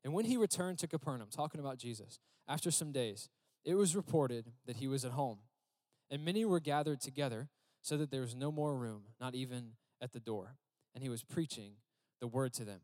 And 0.04 0.12
when 0.12 0.26
he 0.26 0.36
returned 0.36 0.78
to 0.80 0.86
Capernaum, 0.86 1.28
talking 1.30 1.60
about 1.60 1.78
Jesus, 1.78 2.18
after 2.46 2.70
some 2.70 2.92
days, 2.92 3.30
it 3.64 3.74
was 3.74 3.96
reported 3.96 4.52
that 4.66 4.76
he 4.76 4.86
was 4.86 5.04
at 5.04 5.12
home. 5.12 5.38
And 6.10 6.24
many 6.24 6.44
were 6.44 6.60
gathered 6.60 7.00
together 7.00 7.48
so 7.80 7.96
that 7.96 8.10
there 8.10 8.20
was 8.20 8.34
no 8.34 8.52
more 8.52 8.76
room, 8.76 9.04
not 9.20 9.34
even 9.34 9.72
at 10.02 10.12
the 10.12 10.20
door. 10.20 10.56
And 10.94 11.02
he 11.02 11.08
was 11.08 11.22
preaching 11.22 11.72
the 12.20 12.26
word 12.26 12.52
to 12.54 12.64
them. 12.64 12.80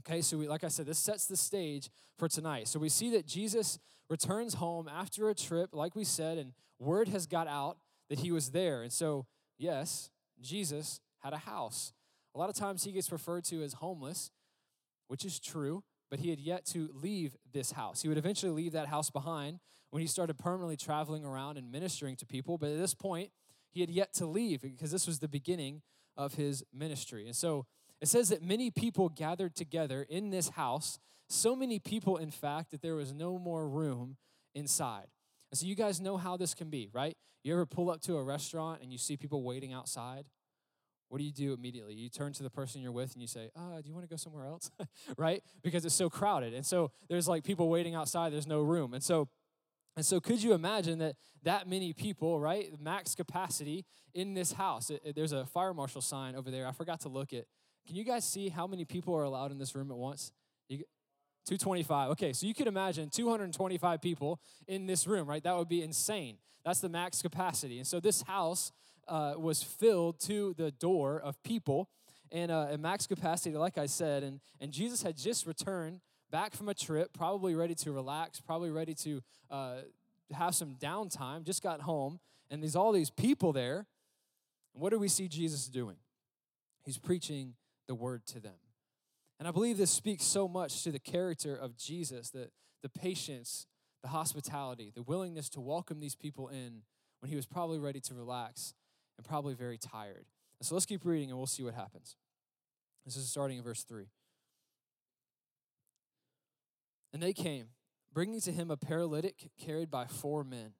Okay, 0.00 0.22
so 0.22 0.38
we, 0.38 0.46
like 0.48 0.62
I 0.62 0.68
said, 0.68 0.86
this 0.86 0.98
sets 0.98 1.26
the 1.26 1.36
stage 1.36 1.90
for 2.16 2.28
tonight. 2.28 2.68
So 2.68 2.78
we 2.78 2.88
see 2.88 3.10
that 3.10 3.26
Jesus 3.26 3.80
returns 4.08 4.54
home 4.54 4.88
after 4.88 5.28
a 5.28 5.34
trip, 5.34 5.70
like 5.72 5.96
we 5.96 6.04
said, 6.04 6.38
and 6.38 6.52
word 6.78 7.08
has 7.08 7.26
got 7.26 7.48
out 7.48 7.78
that 8.08 8.20
he 8.20 8.30
was 8.30 8.50
there. 8.50 8.82
And 8.82 8.92
so, 8.92 9.26
yes, 9.58 10.10
Jesus 10.40 11.00
had 11.18 11.32
a 11.32 11.38
house. 11.38 11.92
A 12.34 12.38
lot 12.38 12.48
of 12.48 12.54
times 12.54 12.84
he 12.84 12.92
gets 12.92 13.10
referred 13.10 13.44
to 13.46 13.62
as 13.62 13.74
homeless, 13.74 14.30
which 15.08 15.24
is 15.24 15.40
true, 15.40 15.82
but 16.10 16.20
he 16.20 16.30
had 16.30 16.40
yet 16.40 16.64
to 16.66 16.90
leave 16.94 17.36
this 17.52 17.72
house. 17.72 18.02
He 18.02 18.08
would 18.08 18.18
eventually 18.18 18.52
leave 18.52 18.72
that 18.72 18.88
house 18.88 19.10
behind 19.10 19.60
when 19.90 20.00
he 20.00 20.06
started 20.06 20.38
permanently 20.38 20.76
traveling 20.76 21.24
around 21.24 21.56
and 21.58 21.70
ministering 21.70 22.16
to 22.16 22.26
people. 22.26 22.58
But 22.58 22.70
at 22.70 22.78
this 22.78 22.94
point, 22.94 23.30
he 23.70 23.80
had 23.80 23.90
yet 23.90 24.12
to 24.14 24.26
leave 24.26 24.62
because 24.62 24.90
this 24.90 25.06
was 25.06 25.18
the 25.18 25.28
beginning 25.28 25.82
of 26.16 26.34
his 26.34 26.64
ministry. 26.72 27.26
And 27.26 27.36
so 27.36 27.66
it 28.00 28.08
says 28.08 28.28
that 28.28 28.42
many 28.42 28.70
people 28.70 29.08
gathered 29.08 29.54
together 29.54 30.06
in 30.08 30.30
this 30.30 30.50
house, 30.50 30.98
so 31.28 31.54
many 31.54 31.78
people, 31.78 32.16
in 32.16 32.30
fact, 32.30 32.70
that 32.70 32.82
there 32.82 32.94
was 32.94 33.12
no 33.12 33.38
more 33.38 33.68
room 33.68 34.16
inside. 34.54 35.06
And 35.50 35.58
so 35.58 35.66
you 35.66 35.74
guys 35.74 36.00
know 36.00 36.16
how 36.16 36.36
this 36.36 36.54
can 36.54 36.70
be, 36.70 36.90
right? 36.92 37.16
You 37.42 37.54
ever 37.54 37.66
pull 37.66 37.90
up 37.90 38.00
to 38.02 38.16
a 38.16 38.22
restaurant 38.22 38.82
and 38.82 38.92
you 38.92 38.98
see 38.98 39.16
people 39.16 39.42
waiting 39.42 39.72
outside? 39.72 40.24
What 41.08 41.18
do 41.18 41.24
you 41.24 41.32
do 41.32 41.52
immediately? 41.52 41.94
You 41.94 42.08
turn 42.08 42.32
to 42.34 42.42
the 42.42 42.50
person 42.50 42.82
you're 42.82 42.92
with 42.92 43.12
and 43.14 43.22
you 43.22 43.28
say, 43.28 43.50
uh, 43.56 43.80
do 43.80 43.88
you 43.88 43.94
want 43.94 44.04
to 44.04 44.10
go 44.10 44.16
somewhere 44.16 44.46
else? 44.46 44.70
right? 45.16 45.42
Because 45.62 45.84
it's 45.84 45.94
so 45.94 46.10
crowded. 46.10 46.54
And 46.54 46.66
so 46.66 46.90
there's 47.08 47.26
like 47.26 47.44
people 47.44 47.68
waiting 47.68 47.94
outside, 47.94 48.32
there's 48.32 48.46
no 48.46 48.60
room. 48.60 48.94
And 48.94 49.02
so 49.02 49.28
and 49.98 50.06
so, 50.06 50.20
could 50.20 50.40
you 50.40 50.52
imagine 50.52 51.00
that 51.00 51.16
that 51.42 51.68
many 51.68 51.92
people, 51.92 52.38
right, 52.38 52.70
max 52.80 53.16
capacity 53.16 53.84
in 54.14 54.32
this 54.32 54.52
house? 54.52 54.90
It, 54.90 55.00
it, 55.04 55.16
there's 55.16 55.32
a 55.32 55.44
fire 55.44 55.74
marshal 55.74 56.00
sign 56.00 56.36
over 56.36 56.52
there. 56.52 56.68
I 56.68 56.70
forgot 56.70 57.00
to 57.00 57.08
look 57.08 57.32
at. 57.32 57.46
Can 57.84 57.96
you 57.96 58.04
guys 58.04 58.24
see 58.24 58.48
how 58.48 58.68
many 58.68 58.84
people 58.84 59.12
are 59.16 59.24
allowed 59.24 59.50
in 59.50 59.58
this 59.58 59.74
room 59.74 59.90
at 59.90 59.96
once? 59.96 60.30
You, 60.68 60.84
225. 61.48 62.10
Okay, 62.10 62.32
so 62.32 62.46
you 62.46 62.54
could 62.54 62.68
imagine 62.68 63.10
225 63.10 64.00
people 64.00 64.40
in 64.68 64.86
this 64.86 65.04
room, 65.08 65.26
right? 65.26 65.42
That 65.42 65.56
would 65.56 65.68
be 65.68 65.82
insane. 65.82 66.36
That's 66.64 66.78
the 66.78 66.88
max 66.88 67.20
capacity. 67.20 67.78
And 67.78 67.86
so 67.86 67.98
this 67.98 68.22
house 68.22 68.70
uh, 69.08 69.34
was 69.36 69.62
filled 69.62 70.20
to 70.20 70.54
the 70.54 70.70
door 70.70 71.20
of 71.20 71.42
people 71.42 71.88
and 72.30 72.50
uh, 72.50 72.68
at 72.70 72.80
max 72.80 73.06
capacity, 73.06 73.56
like 73.56 73.78
I 73.78 73.86
said. 73.86 74.22
And, 74.22 74.40
and 74.60 74.72
Jesus 74.72 75.02
had 75.02 75.16
just 75.16 75.46
returned 75.46 76.00
back 76.30 76.54
from 76.54 76.68
a 76.68 76.74
trip, 76.74 77.12
probably 77.12 77.54
ready 77.54 77.74
to 77.76 77.92
relax, 77.92 78.40
probably 78.40 78.70
ready 78.70 78.94
to 78.94 79.22
uh, 79.50 79.76
have 80.32 80.54
some 80.54 80.76
downtime, 80.80 81.44
just 81.44 81.62
got 81.62 81.80
home, 81.80 82.20
and 82.50 82.62
there's 82.62 82.76
all 82.76 82.92
these 82.92 83.10
people 83.10 83.52
there. 83.52 83.86
what 84.72 84.90
do 84.90 84.98
we 84.98 85.08
see 85.08 85.28
Jesus 85.28 85.66
doing? 85.68 85.96
He's 86.84 86.98
preaching 86.98 87.54
the 87.86 87.94
word 87.94 88.26
to 88.26 88.40
them. 88.40 88.54
And 89.38 89.46
I 89.46 89.50
believe 89.50 89.78
this 89.78 89.90
speaks 89.90 90.24
so 90.24 90.48
much 90.48 90.82
to 90.84 90.92
the 90.92 90.98
character 90.98 91.56
of 91.56 91.76
Jesus, 91.76 92.30
that 92.30 92.50
the 92.82 92.88
patience, 92.88 93.66
the 94.02 94.08
hospitality, 94.08 94.92
the 94.94 95.02
willingness 95.02 95.48
to 95.50 95.60
welcome 95.60 96.00
these 96.00 96.14
people 96.14 96.48
in 96.48 96.82
when 97.20 97.30
he 97.30 97.36
was 97.36 97.46
probably 97.46 97.78
ready 97.78 98.00
to 98.00 98.14
relax 98.14 98.74
and 99.18 99.26
probably 99.26 99.54
very 99.54 99.76
tired. 99.76 100.24
And 100.58 100.66
so 100.66 100.74
let's 100.74 100.86
keep 100.86 101.04
reading 101.04 101.28
and 101.28 101.36
we'll 101.36 101.46
see 101.46 101.62
what 101.62 101.74
happens. 101.74 102.16
This 103.04 103.16
is 103.16 103.28
starting 103.28 103.58
in 103.58 103.64
verse 103.64 103.82
3. 103.82 104.06
And 107.12 107.22
they 107.22 107.32
came, 107.32 107.66
bringing 108.12 108.40
to 108.42 108.52
him 108.52 108.70
a 108.70 108.76
paralytic 108.76 109.50
carried 109.60 109.90
by 109.90 110.06
four 110.06 110.44
men. 110.44 110.72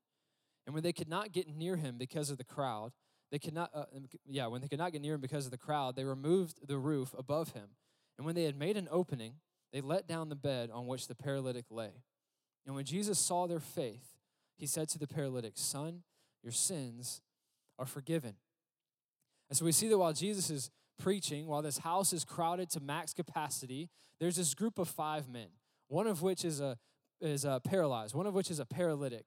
And 0.66 0.74
when 0.74 0.82
they 0.82 0.92
could 0.92 1.08
not 1.08 1.32
get 1.32 1.48
near 1.48 1.76
him 1.76 1.96
because 1.98 2.30
of 2.30 2.38
the 2.38 2.44
crowd, 2.44 2.92
they 3.30 3.38
could 3.38 3.54
not, 3.54 3.70
uh, 3.74 3.84
yeah, 4.26 4.46
when 4.46 4.60
they 4.60 4.68
could 4.68 4.78
not 4.78 4.92
get 4.92 5.02
near 5.02 5.14
him 5.14 5.20
because 5.20 5.44
of 5.44 5.50
the 5.50 5.58
crowd, 5.58 5.96
they 5.96 6.04
removed 6.04 6.66
the 6.66 6.78
roof 6.78 7.14
above 7.18 7.52
him. 7.52 7.68
And 8.16 8.26
when 8.26 8.34
they 8.34 8.44
had 8.44 8.58
made 8.58 8.76
an 8.76 8.88
opening, 8.90 9.34
they 9.72 9.80
let 9.80 10.06
down 10.06 10.28
the 10.28 10.34
bed 10.34 10.70
on 10.72 10.86
which 10.86 11.08
the 11.08 11.14
paralytic 11.14 11.66
lay. 11.70 12.02
And 12.66 12.74
when 12.74 12.84
Jesus 12.84 13.18
saw 13.18 13.46
their 13.46 13.60
faith, 13.60 14.18
he 14.56 14.66
said 14.66 14.88
to 14.90 14.98
the 14.98 15.06
paralytic, 15.06 15.52
Son, 15.54 16.02
your 16.42 16.52
sins 16.52 17.22
are 17.78 17.86
forgiven. 17.86 18.34
And 19.48 19.56
so 19.56 19.64
we 19.64 19.72
see 19.72 19.88
that 19.88 19.98
while 19.98 20.12
Jesus 20.12 20.50
is 20.50 20.70
preaching, 20.98 21.46
while 21.46 21.62
this 21.62 21.78
house 21.78 22.12
is 22.12 22.24
crowded 22.24 22.70
to 22.70 22.80
max 22.80 23.14
capacity, 23.14 23.88
there's 24.20 24.36
this 24.36 24.54
group 24.54 24.78
of 24.78 24.88
five 24.88 25.28
men, 25.28 25.48
one 25.88 26.06
of 26.06 26.22
which 26.22 26.44
is 26.44 26.60
a 26.60 26.78
is 27.20 27.44
a 27.44 27.60
paralyzed, 27.64 28.14
one 28.14 28.26
of 28.26 28.34
which 28.34 28.50
is 28.50 28.60
a 28.60 28.66
paralytic. 28.66 29.26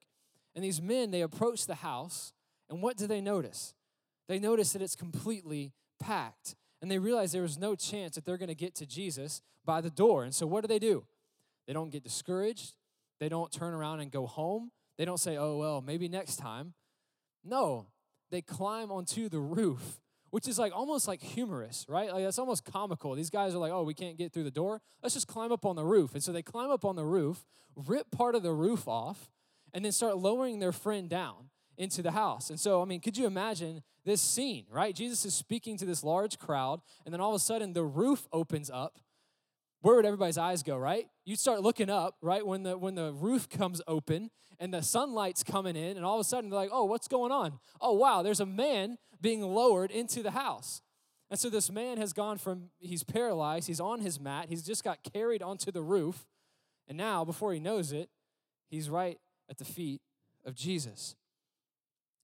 And 0.55 0.63
these 0.63 0.81
men, 0.81 1.11
they 1.11 1.21
approach 1.21 1.65
the 1.65 1.75
house, 1.75 2.33
and 2.69 2.81
what 2.81 2.97
do 2.97 3.07
they 3.07 3.21
notice? 3.21 3.73
They 4.27 4.39
notice 4.39 4.73
that 4.73 4.81
it's 4.81 4.95
completely 4.95 5.73
packed. 5.99 6.55
And 6.81 6.89
they 6.89 6.99
realize 6.99 7.31
there 7.31 7.41
was 7.41 7.57
no 7.57 7.75
chance 7.75 8.15
that 8.15 8.25
they're 8.25 8.37
going 8.37 8.49
to 8.49 8.55
get 8.55 8.75
to 8.75 8.85
Jesus 8.85 9.41
by 9.65 9.81
the 9.81 9.89
door. 9.89 10.23
And 10.23 10.33
so 10.33 10.47
what 10.47 10.61
do 10.61 10.67
they 10.67 10.79
do? 10.79 11.05
They 11.67 11.73
don't 11.73 11.91
get 11.91 12.03
discouraged. 12.03 12.73
They 13.19 13.29
don't 13.29 13.51
turn 13.51 13.73
around 13.73 13.99
and 13.99 14.09
go 14.09 14.25
home. 14.25 14.71
They 14.97 15.05
don't 15.05 15.19
say, 15.19 15.37
oh, 15.37 15.57
well, 15.57 15.81
maybe 15.81 16.07
next 16.07 16.37
time. 16.37 16.73
No, 17.43 17.87
they 18.31 18.41
climb 18.41 18.91
onto 18.91 19.29
the 19.29 19.39
roof, 19.39 19.99
which 20.31 20.47
is 20.47 20.57
like 20.57 20.73
almost 20.73 21.07
like 21.07 21.21
humorous, 21.21 21.85
right? 21.87 22.11
Like 22.11 22.23
that's 22.23 22.39
almost 22.39 22.65
comical. 22.65 23.13
These 23.13 23.29
guys 23.29 23.53
are 23.53 23.59
like, 23.59 23.71
oh, 23.71 23.83
we 23.83 23.93
can't 23.93 24.17
get 24.17 24.33
through 24.33 24.45
the 24.45 24.51
door. 24.51 24.81
Let's 25.03 25.13
just 25.13 25.27
climb 25.27 25.51
up 25.51 25.65
on 25.65 25.75
the 25.75 25.85
roof. 25.85 26.13
And 26.13 26.23
so 26.23 26.31
they 26.31 26.41
climb 26.41 26.71
up 26.71 26.85
on 26.85 26.95
the 26.95 27.05
roof, 27.05 27.45
rip 27.75 28.09
part 28.09 28.33
of 28.33 28.43
the 28.43 28.53
roof 28.53 28.87
off, 28.87 29.29
and 29.73 29.85
then 29.85 29.91
start 29.91 30.17
lowering 30.17 30.59
their 30.59 30.71
friend 30.71 31.09
down 31.09 31.49
into 31.77 32.01
the 32.01 32.11
house. 32.11 32.49
And 32.49 32.59
so, 32.59 32.81
I 32.81 32.85
mean, 32.85 32.99
could 33.01 33.17
you 33.17 33.25
imagine 33.25 33.83
this 34.05 34.21
scene, 34.21 34.65
right? 34.69 34.95
Jesus 34.95 35.25
is 35.25 35.33
speaking 35.33 35.77
to 35.77 35.85
this 35.85 36.03
large 36.03 36.39
crowd, 36.39 36.81
and 37.05 37.13
then 37.13 37.21
all 37.21 37.29
of 37.29 37.35
a 37.35 37.39
sudden 37.39 37.73
the 37.73 37.83
roof 37.83 38.27
opens 38.31 38.69
up. 38.69 38.99
Where 39.81 39.95
would 39.95 40.05
everybody's 40.05 40.37
eyes 40.37 40.63
go, 40.63 40.77
right? 40.77 41.07
You 41.25 41.35
start 41.35 41.61
looking 41.61 41.89
up, 41.89 42.15
right, 42.21 42.45
when 42.45 42.63
the 42.63 42.77
when 42.77 42.95
the 42.95 43.13
roof 43.13 43.49
comes 43.49 43.81
open 43.87 44.29
and 44.59 44.73
the 44.73 44.83
sunlight's 44.83 45.43
coming 45.43 45.75
in, 45.75 45.97
and 45.97 46.05
all 46.05 46.15
of 46.15 46.21
a 46.21 46.23
sudden 46.23 46.49
they're 46.49 46.59
like, 46.59 46.69
oh, 46.71 46.85
what's 46.85 47.07
going 47.07 47.31
on? 47.31 47.59
Oh, 47.79 47.93
wow, 47.93 48.21
there's 48.21 48.39
a 48.39 48.45
man 48.45 48.97
being 49.19 49.41
lowered 49.41 49.89
into 49.89 50.21
the 50.21 50.31
house. 50.31 50.81
And 51.31 51.39
so 51.39 51.49
this 51.49 51.71
man 51.71 51.97
has 51.97 52.13
gone 52.13 52.37
from 52.37 52.69
he's 52.79 53.03
paralyzed, 53.03 53.67
he's 53.67 53.79
on 53.79 54.01
his 54.01 54.19
mat, 54.19 54.47
he's 54.49 54.63
just 54.63 54.83
got 54.83 54.99
carried 55.13 55.41
onto 55.41 55.71
the 55.71 55.81
roof, 55.81 56.27
and 56.87 56.97
now, 56.97 57.23
before 57.23 57.53
he 57.53 57.59
knows 57.61 57.93
it, 57.93 58.09
he's 58.69 58.89
right 58.89 59.17
at 59.49 59.57
the 59.57 59.63
feet 59.63 60.01
of 60.45 60.55
Jesus. 60.55 61.15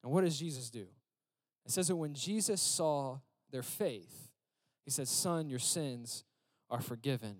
And 0.04 0.12
what 0.12 0.26
does 0.26 0.38
Jesus 0.38 0.70
do? 0.70 0.88
It 1.66 1.72
says 1.72 1.88
that 1.88 1.96
when 1.96 2.14
Jesus 2.14 2.62
saw 2.62 3.20
their 3.50 3.64
faith, 3.64 4.30
he 4.84 4.92
said, 4.92 5.08
Son, 5.08 5.50
your 5.50 5.60
sins 5.60 6.26
are 6.70 6.82
forgiven. 6.82 7.38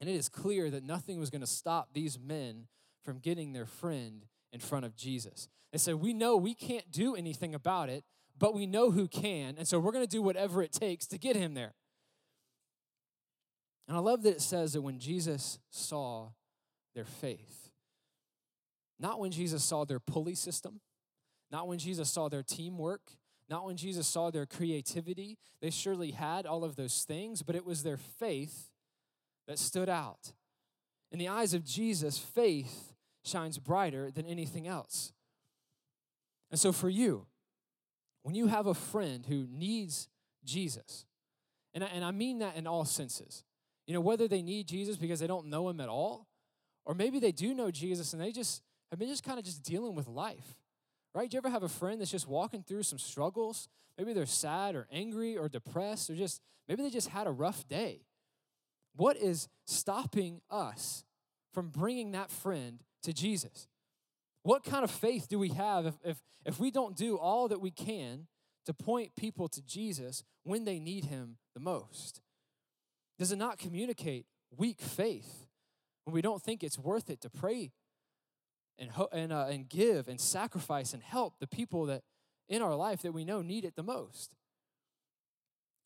And 0.00 0.10
it 0.10 0.14
is 0.14 0.28
clear 0.28 0.70
that 0.70 0.84
nothing 0.84 1.18
was 1.18 1.30
going 1.30 1.40
to 1.40 1.46
stop 1.46 1.90
these 1.92 2.18
men 2.18 2.66
from 3.04 3.18
getting 3.18 3.52
their 3.52 3.66
friend 3.66 4.26
in 4.52 4.60
front 4.60 4.84
of 4.84 4.96
Jesus. 4.96 5.48
They 5.72 5.78
said, 5.78 5.96
We 5.96 6.12
know 6.12 6.36
we 6.36 6.54
can't 6.54 6.90
do 6.90 7.14
anything 7.14 7.54
about 7.54 7.88
it, 7.88 8.04
but 8.38 8.54
we 8.54 8.66
know 8.66 8.90
who 8.90 9.08
can. 9.08 9.56
And 9.58 9.66
so 9.66 9.78
we're 9.78 9.92
going 9.92 10.06
to 10.06 10.10
do 10.10 10.22
whatever 10.22 10.62
it 10.62 10.72
takes 10.72 11.06
to 11.08 11.18
get 11.18 11.36
him 11.36 11.54
there. 11.54 11.74
And 13.86 13.96
I 13.96 14.00
love 14.00 14.22
that 14.22 14.36
it 14.36 14.40
says 14.40 14.72
that 14.72 14.82
when 14.82 14.98
Jesus 14.98 15.58
saw 15.70 16.30
their 16.94 17.04
faith, 17.04 17.70
not 18.98 19.20
when 19.20 19.30
Jesus 19.30 19.62
saw 19.62 19.84
their 19.84 20.00
pulley 20.00 20.34
system, 20.34 20.80
not 21.50 21.68
when 21.68 21.78
Jesus 21.78 22.08
saw 22.08 22.28
their 22.28 22.42
teamwork, 22.42 23.02
not 23.48 23.66
when 23.66 23.76
Jesus 23.76 24.06
saw 24.06 24.30
their 24.30 24.46
creativity. 24.46 25.36
They 25.60 25.70
surely 25.70 26.12
had 26.12 26.46
all 26.46 26.64
of 26.64 26.76
those 26.76 27.04
things, 27.04 27.42
but 27.42 27.54
it 27.54 27.64
was 27.64 27.82
their 27.82 27.96
faith 27.96 28.70
that 29.46 29.58
stood 29.58 29.88
out. 29.88 30.32
In 31.10 31.18
the 31.18 31.28
eyes 31.28 31.54
of 31.54 31.64
Jesus, 31.64 32.18
faith 32.18 32.92
shines 33.24 33.58
brighter 33.58 34.10
than 34.10 34.26
anything 34.26 34.66
else. 34.66 35.12
And 36.50 36.58
so, 36.58 36.72
for 36.72 36.88
you, 36.88 37.26
when 38.22 38.34
you 38.34 38.46
have 38.46 38.66
a 38.66 38.74
friend 38.74 39.24
who 39.26 39.46
needs 39.50 40.08
Jesus, 40.44 41.04
and 41.72 41.84
I, 41.84 41.88
and 41.88 42.04
I 42.04 42.10
mean 42.10 42.38
that 42.38 42.56
in 42.56 42.66
all 42.66 42.84
senses, 42.84 43.44
you 43.86 43.94
know, 43.94 44.00
whether 44.00 44.28
they 44.28 44.42
need 44.42 44.66
Jesus 44.66 44.96
because 44.96 45.20
they 45.20 45.26
don't 45.26 45.46
know 45.46 45.68
him 45.68 45.80
at 45.80 45.88
all, 45.88 46.26
or 46.84 46.94
maybe 46.94 47.18
they 47.18 47.32
do 47.32 47.54
know 47.54 47.70
Jesus 47.70 48.12
and 48.12 48.20
they 48.20 48.32
just 48.32 48.62
have 48.90 48.98
been 48.98 49.08
just 49.08 49.24
kind 49.24 49.38
of 49.38 49.44
just 49.44 49.62
dealing 49.62 49.94
with 49.94 50.06
life 50.06 50.56
right? 51.14 51.30
Do 51.30 51.36
you 51.36 51.38
ever 51.38 51.50
have 51.50 51.62
a 51.62 51.68
friend 51.68 52.00
that's 52.00 52.10
just 52.10 52.28
walking 52.28 52.62
through 52.62 52.82
some 52.82 52.98
struggles? 52.98 53.68
Maybe 53.96 54.12
they're 54.12 54.26
sad 54.26 54.74
or 54.74 54.86
angry 54.92 55.36
or 55.36 55.48
depressed 55.48 56.10
or 56.10 56.16
just, 56.16 56.42
maybe 56.68 56.82
they 56.82 56.90
just 56.90 57.08
had 57.08 57.26
a 57.26 57.30
rough 57.30 57.66
day. 57.68 58.00
What 58.96 59.16
is 59.16 59.48
stopping 59.66 60.40
us 60.50 61.04
from 61.52 61.68
bringing 61.68 62.12
that 62.12 62.30
friend 62.30 62.80
to 63.02 63.12
Jesus? 63.12 63.68
What 64.42 64.64
kind 64.64 64.84
of 64.84 64.90
faith 64.90 65.28
do 65.28 65.38
we 65.38 65.50
have 65.50 65.86
if, 65.86 65.94
if, 66.04 66.22
if 66.44 66.60
we 66.60 66.70
don't 66.70 66.96
do 66.96 67.16
all 67.16 67.48
that 67.48 67.60
we 67.60 67.70
can 67.70 68.26
to 68.66 68.74
point 68.74 69.16
people 69.16 69.48
to 69.48 69.62
Jesus 69.62 70.22
when 70.42 70.64
they 70.64 70.78
need 70.78 71.06
him 71.06 71.38
the 71.54 71.60
most? 71.60 72.20
Does 73.18 73.32
it 73.32 73.36
not 73.36 73.58
communicate 73.58 74.26
weak 74.56 74.80
faith 74.80 75.46
when 76.04 76.14
we 76.14 76.22
don't 76.22 76.42
think 76.42 76.62
it's 76.62 76.78
worth 76.78 77.10
it 77.10 77.20
to 77.22 77.30
pray 77.30 77.72
and, 78.78 78.90
ho- 78.90 79.08
and, 79.12 79.32
uh, 79.32 79.46
and 79.48 79.68
give 79.68 80.08
and 80.08 80.20
sacrifice 80.20 80.92
and 80.92 81.02
help 81.02 81.38
the 81.38 81.46
people 81.46 81.86
that 81.86 82.02
in 82.48 82.60
our 82.60 82.74
life 82.74 83.02
that 83.02 83.12
we 83.12 83.24
know 83.24 83.40
need 83.40 83.64
it 83.64 83.76
the 83.76 83.82
most. 83.82 84.34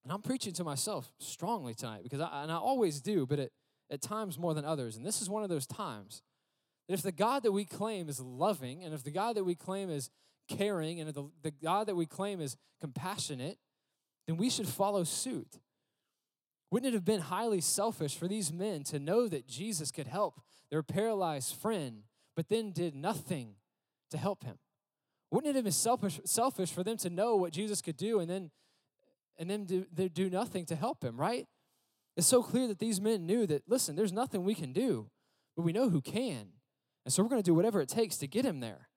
And 0.09 0.15
I'm 0.15 0.23
preaching 0.23 0.55
to 0.55 0.65
myself 0.65 1.13
strongly 1.19 1.75
tonight 1.75 2.03
because 2.03 2.23
I, 2.23 2.43
and 2.43 2.51
I 2.51 2.57
always 2.57 3.03
do, 3.03 3.27
but 3.27 3.39
at, 3.39 3.51
at 3.91 4.01
times 4.01 4.39
more 4.39 4.55
than 4.55 4.65
others. 4.65 4.97
And 4.97 5.05
this 5.05 5.21
is 5.21 5.29
one 5.29 5.43
of 5.43 5.51
those 5.51 5.67
times 5.67 6.23
that 6.89 6.95
if 6.95 7.03
the 7.03 7.13
God 7.13 7.43
that 7.43 7.53
we 7.53 7.67
claim 7.67 8.09
is 8.09 8.19
loving, 8.19 8.83
and 8.83 8.95
if 8.95 9.05
the 9.05 9.11
God 9.11 9.37
that 9.37 9.45
we 9.45 9.55
claim 9.55 9.91
is 9.91 10.09
caring, 10.49 10.99
and 10.99 11.13
the, 11.13 11.31
the 11.43 11.51
God 11.51 11.89
that 11.89 11.95
we 11.95 12.07
claim 12.07 12.41
is 12.41 12.57
compassionate, 12.81 13.59
then 14.27 14.39
we 14.39 14.49
should 14.49 14.67
follow 14.67 15.05
suit. 15.05 15.59
Wouldn't 16.71 16.91
it 16.91 16.97
have 16.97 17.05
been 17.05 17.21
highly 17.21 17.61
selfish 17.61 18.17
for 18.17 18.29
these 18.29 18.51
men 18.51 18.85
to 18.85 18.99
know 18.99 19.29
that 19.29 19.47
Jesus 19.47 19.91
could 19.91 20.07
help 20.07 20.41
their 20.71 20.83
paralyzed 20.83 21.55
friend 21.55 22.05
but 22.35 22.49
then 22.49 22.73
did 22.73 22.95
nothing 22.95 23.57
to 24.11 24.17
help 24.17 24.43
him? 24.43 24.57
Wouldn't 25.31 25.51
it 25.51 25.57
have 25.57 25.65
been 25.65 25.73
selfish, 25.75 26.19
selfish 26.25 26.73
for 26.73 26.83
them 26.83 26.97
to 26.97 27.11
know 27.11 27.37
what 27.37 27.53
Jesus 27.53 27.83
could 27.83 27.99
do 27.99 28.21
and 28.21 28.31
then 28.31 28.51
and 29.39 29.49
then 29.49 29.65
do, 29.65 29.87
they 29.93 30.09
do 30.09 30.29
nothing 30.29 30.67
to 30.67 30.77
help 30.77 31.03
him, 31.03 31.19
right? 31.19 31.47
It's 32.17 32.27
so 32.27 32.43
clear 32.43 32.67
that 32.69 32.79
these 32.79 33.01
men 33.01 33.27
knew 33.27 33.47
that, 33.47 33.63
listen, 33.69 33.95
there's 33.95 34.13
nothing 34.13 34.45
we 34.45 34.55
can 34.55 34.73
do, 34.73 35.09
but 35.57 35.63
we 35.63 35.73
know 35.73 35.89
who 35.89 36.01
can. 36.01 36.49
And 37.05 37.13
so 37.13 37.23
we're 37.23 37.29
going 37.29 37.43
to 37.43 37.49
do 37.49 37.55
whatever 37.55 37.81
it 37.81 37.89
takes 37.89 38.17
to 38.19 38.27
get 38.27 38.45
him 38.45 38.61
there. 38.61 38.89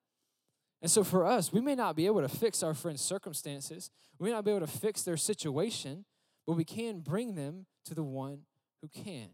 And 0.82 0.90
so 0.90 1.04
for 1.04 1.26
us, 1.26 1.54
we 1.54 1.62
may 1.62 1.76
not 1.76 1.96
be 1.96 2.08
able 2.08 2.22
to 2.22 2.28
fix 2.28 2.64
our 2.64 2.74
friends' 2.74 3.02
circumstances, 3.02 3.92
we 4.18 4.30
may 4.30 4.36
not 4.36 4.46
be 4.46 4.52
able 4.52 4.66
to 4.66 4.72
fix 4.72 5.04
their 5.04 5.18
situation, 5.18 6.06
but 6.48 6.54
we 6.54 6.64
can 6.64 7.02
bring 7.02 7.36
them 7.36 7.68
to 7.86 7.94
the 7.94 8.04
one 8.04 8.42
who 8.82 8.88
can. 8.88 9.30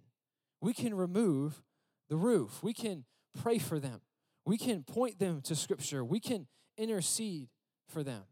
We 0.62 0.74
can 0.74 0.94
remove 0.94 1.62
the 2.10 2.18
roof, 2.18 2.62
we 2.62 2.74
can 2.74 3.06
pray 3.42 3.60
for 3.60 3.80
them. 3.80 4.02
We 4.48 4.58
can 4.58 4.84
point 4.84 5.20
them 5.20 5.42
to 5.42 5.56
Scripture. 5.56 6.06
We 6.06 6.22
can 6.22 6.48
intercede 6.78 7.50
for 7.90 8.02
them. 8.02 8.24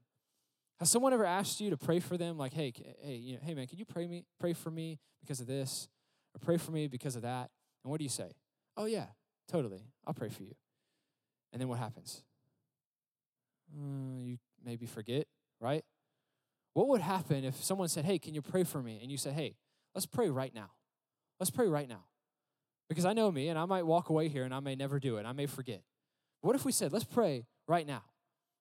Has 0.80 0.90
someone 0.90 1.14
ever 1.14 1.26
asked 1.26 1.62
you 1.62 1.70
to 1.70 1.78
pray 1.78 2.00
for 2.00 2.18
them? 2.18 2.38
Like, 2.38 2.54
hey, 2.54 2.74
hey, 3.02 3.16
you 3.16 3.34
know, 3.34 3.40
hey, 3.44 3.54
man, 3.54 3.68
can 3.68 3.80
you 3.80 3.86
pray 3.86 4.08
me, 4.08 4.26
pray 4.40 4.54
for 4.54 4.70
me 4.70 5.00
because 5.22 5.40
of 5.40 5.48
this, 5.48 5.88
or 6.36 6.40
pray 6.40 6.58
for 6.58 6.72
me 6.72 6.88
because 6.88 7.16
of 7.16 7.22
that? 7.22 7.50
And 7.84 7.92
what 7.92 7.98
do 7.98 8.04
you 8.04 8.10
say? 8.10 8.34
Oh 8.76 8.86
yeah, 8.86 9.06
totally. 9.48 9.84
I'll 10.06 10.14
pray 10.14 10.30
for 10.30 10.44
you. 10.44 10.54
And 11.54 11.62
then 11.62 11.70
what 11.70 11.80
happens? 11.80 12.24
Uh, 13.74 14.24
you 14.24 14.38
maybe 14.64 14.86
forget, 14.86 15.28
right? 15.62 15.84
What 16.74 16.90
would 16.90 17.02
happen 17.02 17.46
if 17.46 17.64
someone 17.64 17.88
said, 17.88 18.04
"Hey, 18.04 18.20
can 18.20 18.34
you 18.34 18.42
pray 18.42 18.64
for 18.64 18.84
me?" 18.84 19.00
And 19.02 19.10
you 19.10 19.18
say, 19.18 19.32
"Hey, 19.32 19.56
let's 19.94 20.06
pray 20.06 20.30
right 20.30 20.54
now. 20.54 20.72
Let's 21.40 21.52
pray 21.52 21.68
right 21.68 21.88
now." 21.88 22.04
Because 22.90 23.06
I 23.06 23.14
know 23.14 23.32
me, 23.32 23.48
and 23.48 23.58
I 23.58 23.66
might 23.66 23.84
walk 23.84 24.10
away 24.10 24.28
here 24.28 24.44
and 24.44 24.54
I 24.54 24.60
may 24.60 24.76
never 24.76 25.00
do 25.00 25.18
it. 25.18 25.26
I 25.26 25.32
may 25.32 25.46
forget. 25.46 25.82
What 26.42 26.56
if 26.56 26.64
we 26.64 26.72
said, 26.72 26.94
let's 26.94 27.06
pray 27.06 27.48
right 27.68 27.88
now? 27.88 28.04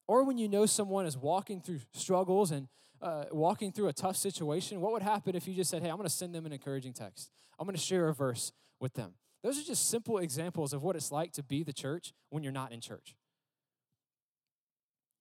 Or 0.07 0.25
when 0.25 0.39
you 0.39 0.49
know 0.49 0.67
someone 0.67 1.07
is 1.07 1.17
walking 1.17 1.61
through 1.61 1.81
struggles 1.93 2.51
and 2.51 2.69
uh, 3.01 3.25
walking 3.33 3.73
through 3.73 3.89
a 3.89 3.93
tough 3.93 4.17
situation, 4.17 4.81
what 4.81 4.93
would 4.93 5.03
happen 5.03 5.35
if 5.35 5.49
you 5.49 5.55
just 5.55 5.71
said, 5.71 5.83
hey, 5.83 5.89
I'm 5.89 5.97
going 5.97 6.09
to 6.09 6.15
send 6.15 6.35
them 6.35 6.47
an 6.47 6.53
encouraging 6.53 6.93
text? 6.93 7.31
I'm 7.59 7.67
going 7.67 7.77
to 7.77 7.83
share 7.83 8.09
a 8.09 8.15
verse 8.15 8.53
with 8.81 8.95
them. 8.95 9.15
Those 9.43 9.59
are 9.59 9.65
just 9.65 9.89
simple 9.91 10.19
examples 10.19 10.73
of 10.73 10.83
what 10.83 10.97
it's 10.97 11.13
like 11.13 11.33
to 11.33 11.43
be 11.43 11.63
the 11.63 11.73
church 11.73 12.13
when 12.31 12.43
you're 12.43 12.53
not 12.53 12.73
in 12.73 12.81
church. 12.81 13.15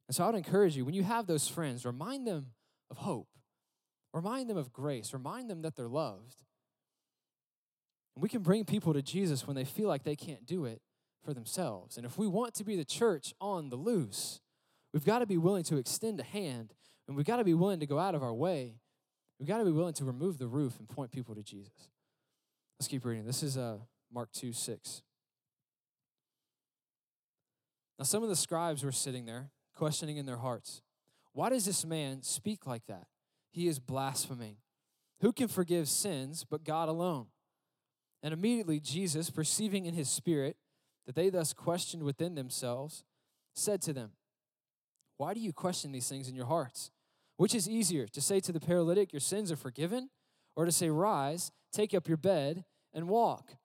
And 0.07 0.15
so 0.15 0.23
I 0.23 0.27
would 0.27 0.35
encourage 0.35 0.75
you 0.75 0.85
when 0.85 0.93
you 0.93 1.03
have 1.03 1.27
those 1.27 1.47
friends, 1.47 1.85
remind 1.85 2.27
them 2.27 2.47
of 2.89 2.97
hope, 2.97 3.27
remind 4.13 4.49
them 4.49 4.57
of 4.57 4.71
grace, 4.71 5.13
remind 5.13 5.49
them 5.49 5.61
that 5.61 5.75
they're 5.75 5.87
loved. 5.87 6.35
And 8.15 8.23
we 8.23 8.29
can 8.29 8.41
bring 8.41 8.63
people 8.63 8.93
to 8.93 9.01
Jesus 9.01 9.47
when 9.47 9.55
they 9.55 9.65
feel 9.65 9.87
like 9.87 10.03
they 10.03 10.15
can't 10.15 10.45
do 10.45 10.65
it 10.65 10.81
for 11.23 11.33
themselves. 11.33 11.97
And 11.97 12.05
if 12.05 12.17
we 12.17 12.27
want 12.27 12.53
to 12.55 12.63
be 12.63 12.75
the 12.75 12.85
church 12.85 13.33
on 13.41 13.69
the 13.69 13.75
loose, 13.75 14.39
we've 14.93 15.05
got 15.05 15.19
to 15.19 15.25
be 15.25 15.37
willing 15.37 15.63
to 15.63 15.77
extend 15.77 16.19
a 16.19 16.23
hand 16.23 16.73
and 17.07 17.17
we've 17.17 17.25
got 17.25 17.37
to 17.37 17.43
be 17.43 17.53
willing 17.53 17.79
to 17.79 17.85
go 17.85 17.99
out 17.99 18.15
of 18.15 18.23
our 18.23 18.33
way. 18.33 18.75
We've 19.39 19.47
got 19.47 19.57
to 19.57 19.65
be 19.65 19.71
willing 19.71 19.93
to 19.95 20.05
remove 20.05 20.37
the 20.37 20.47
roof 20.47 20.79
and 20.79 20.87
point 20.87 21.11
people 21.11 21.35
to 21.35 21.43
Jesus. 21.43 21.89
Let's 22.79 22.87
keep 22.87 23.03
reading. 23.03 23.25
This 23.25 23.43
is 23.43 23.57
uh, 23.57 23.77
Mark 24.13 24.31
2 24.31 24.53
6. 24.53 25.01
Now, 27.99 28.05
some 28.05 28.23
of 28.23 28.29
the 28.29 28.35
scribes 28.35 28.83
were 28.83 28.91
sitting 28.91 29.25
there, 29.25 29.51
questioning 29.75 30.17
in 30.17 30.25
their 30.25 30.37
hearts, 30.37 30.81
Why 31.33 31.49
does 31.49 31.65
this 31.65 31.85
man 31.85 32.21
speak 32.21 32.65
like 32.65 32.85
that? 32.87 33.07
He 33.51 33.67
is 33.67 33.79
blaspheming. 33.79 34.57
Who 35.21 35.31
can 35.31 35.47
forgive 35.47 35.87
sins 35.87 36.45
but 36.49 36.63
God 36.63 36.89
alone? 36.89 37.27
And 38.21 38.33
immediately 38.33 38.79
Jesus, 38.79 39.29
perceiving 39.29 39.85
in 39.85 39.93
his 39.93 40.09
spirit 40.09 40.57
that 41.05 41.15
they 41.15 41.29
thus 41.29 41.53
questioned 41.53 42.03
within 42.03 42.35
themselves, 42.35 43.03
said 43.53 43.81
to 43.83 43.93
them, 43.93 44.11
Why 45.23 45.33
do 45.33 45.39
you 45.39 45.53
question 45.53 45.93
these 45.93 46.09
things 46.09 46.27
in 46.27 46.35
your 46.35 46.47
hearts? 46.47 46.91
Which 47.37 47.55
is 47.55 47.69
easier, 47.69 48.07
to 48.07 48.19
say 48.19 48.41
to 48.41 48.51
the 48.51 48.59
paralytic, 48.59 49.13
Your 49.13 49.21
sins 49.21 49.53
are 49.53 49.55
forgiven, 49.55 50.09
or 50.57 50.65
to 50.65 50.71
say, 50.71 50.89
Rise, 50.89 51.49
take 51.71 51.93
up 51.93 52.09
your 52.09 52.17
bed, 52.17 52.65
and 52.93 53.07
walk? 53.07 53.55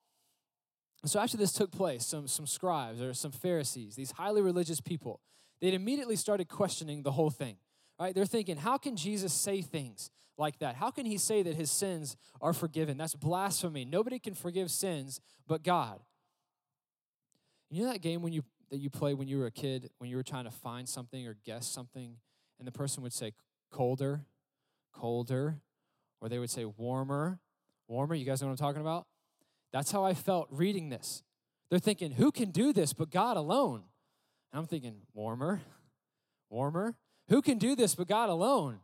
so 1.04 1.18
after 1.18 1.36
this 1.36 1.52
took 1.52 1.72
place, 1.72 2.06
some, 2.06 2.28
some 2.28 2.46
scribes 2.46 3.02
or 3.02 3.12
some 3.12 3.32
Pharisees, 3.32 3.96
these 3.96 4.12
highly 4.12 4.40
religious 4.40 4.80
people, 4.80 5.20
they'd 5.60 5.74
immediately 5.74 6.14
started 6.14 6.46
questioning 6.48 7.02
the 7.02 7.10
whole 7.10 7.30
thing. 7.30 7.56
Right? 7.98 8.14
They're 8.14 8.24
thinking, 8.24 8.58
how 8.58 8.78
can 8.78 8.94
Jesus 8.94 9.32
say 9.32 9.60
things 9.60 10.12
like 10.36 10.60
that? 10.60 10.76
How 10.76 10.92
can 10.92 11.06
he 11.06 11.18
say 11.18 11.42
that 11.42 11.56
his 11.56 11.72
sins 11.72 12.16
are 12.40 12.52
forgiven? 12.52 12.96
That's 12.96 13.16
blasphemy. 13.16 13.84
Nobody 13.84 14.20
can 14.20 14.34
forgive 14.34 14.70
sins 14.70 15.20
but 15.48 15.64
God. 15.64 15.98
You 17.68 17.82
know 17.82 17.90
that 17.90 18.00
game 18.00 18.22
when 18.22 18.32
you 18.32 18.44
that 18.70 18.78
you 18.78 18.90
played 18.90 19.14
when 19.14 19.28
you 19.28 19.38
were 19.38 19.46
a 19.46 19.50
kid, 19.50 19.90
when 19.98 20.10
you 20.10 20.16
were 20.16 20.22
trying 20.22 20.44
to 20.44 20.50
find 20.50 20.88
something 20.88 21.26
or 21.26 21.36
guess 21.44 21.66
something, 21.66 22.16
and 22.58 22.66
the 22.66 22.72
person 22.72 23.02
would 23.02 23.12
say 23.12 23.32
colder, 23.70 24.22
colder, 24.92 25.60
or 26.20 26.28
they 26.28 26.38
would 26.38 26.50
say 26.50 26.64
warmer, 26.64 27.38
warmer. 27.86 28.14
You 28.14 28.24
guys 28.24 28.40
know 28.40 28.48
what 28.48 28.52
I'm 28.52 28.58
talking 28.58 28.80
about? 28.80 29.06
That's 29.72 29.90
how 29.90 30.04
I 30.04 30.14
felt 30.14 30.48
reading 30.50 30.88
this. 30.88 31.22
They're 31.70 31.78
thinking, 31.78 32.12
who 32.12 32.32
can 32.32 32.50
do 32.50 32.72
this 32.72 32.92
but 32.92 33.10
God 33.10 33.36
alone? 33.36 33.82
And 34.52 34.60
I'm 34.60 34.66
thinking, 34.66 34.96
warmer, 35.12 35.60
warmer. 36.48 36.94
Who 37.28 37.42
can 37.42 37.58
do 37.58 37.76
this 37.76 37.94
but 37.94 38.08
God 38.08 38.30
alone? 38.30 38.80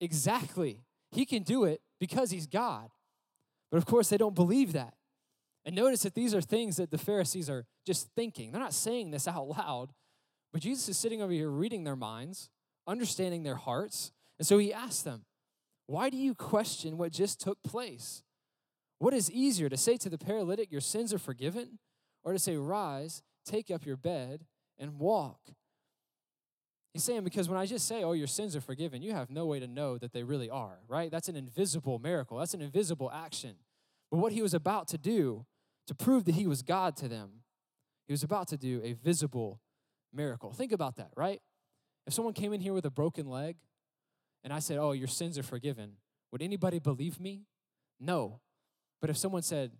Exactly. 0.00 0.80
He 1.12 1.24
can 1.24 1.44
do 1.44 1.64
it 1.64 1.80
because 2.00 2.30
he's 2.30 2.46
God. 2.46 2.90
But 3.70 3.76
of 3.76 3.86
course, 3.86 4.08
they 4.08 4.16
don't 4.16 4.34
believe 4.34 4.72
that. 4.72 4.94
And 5.64 5.76
notice 5.76 6.02
that 6.02 6.14
these 6.14 6.34
are 6.34 6.40
things 6.40 6.76
that 6.76 6.90
the 6.90 6.98
Pharisees 6.98 7.48
are 7.48 7.64
just 7.86 8.08
thinking. 8.16 8.50
They're 8.50 8.60
not 8.60 8.74
saying 8.74 9.10
this 9.10 9.28
out 9.28 9.48
loud, 9.48 9.90
but 10.52 10.62
Jesus 10.62 10.88
is 10.88 10.98
sitting 10.98 11.22
over 11.22 11.32
here 11.32 11.50
reading 11.50 11.84
their 11.84 11.96
minds, 11.96 12.50
understanding 12.86 13.42
their 13.42 13.56
hearts. 13.56 14.12
And 14.38 14.46
so 14.46 14.58
he 14.58 14.72
asks 14.72 15.02
them, 15.02 15.24
Why 15.86 16.10
do 16.10 16.16
you 16.16 16.34
question 16.34 16.98
what 16.98 17.12
just 17.12 17.40
took 17.40 17.62
place? 17.62 18.22
What 18.98 19.14
is 19.14 19.30
easier 19.30 19.68
to 19.68 19.76
say 19.76 19.96
to 19.98 20.08
the 20.08 20.18
paralytic, 20.18 20.70
Your 20.70 20.80
sins 20.80 21.14
are 21.14 21.18
forgiven, 21.18 21.78
or 22.24 22.32
to 22.32 22.38
say, 22.38 22.56
Rise, 22.56 23.22
take 23.44 23.70
up 23.70 23.86
your 23.86 23.96
bed, 23.96 24.44
and 24.78 24.98
walk? 24.98 25.40
He's 26.92 27.04
saying, 27.04 27.22
Because 27.22 27.48
when 27.48 27.58
I 27.58 27.66
just 27.66 27.86
say, 27.86 28.02
Oh, 28.02 28.12
your 28.12 28.26
sins 28.26 28.56
are 28.56 28.60
forgiven, 28.60 29.00
you 29.00 29.12
have 29.12 29.30
no 29.30 29.46
way 29.46 29.60
to 29.60 29.68
know 29.68 29.96
that 29.96 30.12
they 30.12 30.24
really 30.24 30.50
are, 30.50 30.80
right? 30.88 31.10
That's 31.10 31.28
an 31.28 31.36
invisible 31.36 32.00
miracle, 32.00 32.38
that's 32.38 32.54
an 32.54 32.62
invisible 32.62 33.12
action. 33.12 33.54
But 34.10 34.18
what 34.18 34.32
he 34.32 34.42
was 34.42 34.54
about 34.54 34.88
to 34.88 34.98
do 34.98 35.46
to 35.86 35.94
prove 35.94 36.24
that 36.24 36.34
he 36.34 36.46
was 36.46 36.62
God 36.62 36.96
to 36.98 37.08
them, 37.08 37.42
he 38.06 38.12
was 38.12 38.22
about 38.22 38.48
to 38.48 38.56
do 38.56 38.80
a 38.84 38.92
visible 38.92 39.60
miracle. 40.12 40.52
Think 40.52 40.72
about 40.72 40.96
that, 40.96 41.10
right? 41.16 41.40
If 42.06 42.12
someone 42.14 42.34
came 42.34 42.52
in 42.52 42.60
here 42.60 42.72
with 42.72 42.84
a 42.84 42.90
broken 42.90 43.28
leg 43.28 43.56
and 44.44 44.52
I 44.52 44.58
said, 44.58 44.78
Oh, 44.78 44.92
your 44.92 45.08
sins 45.08 45.38
are 45.38 45.42
forgiven, 45.42 45.92
would 46.30 46.42
anybody 46.42 46.78
believe 46.78 47.20
me? 47.20 47.46
No. 48.00 48.40
But 49.00 49.10
if 49.10 49.16
someone 49.16 49.42
said, 49.42 49.72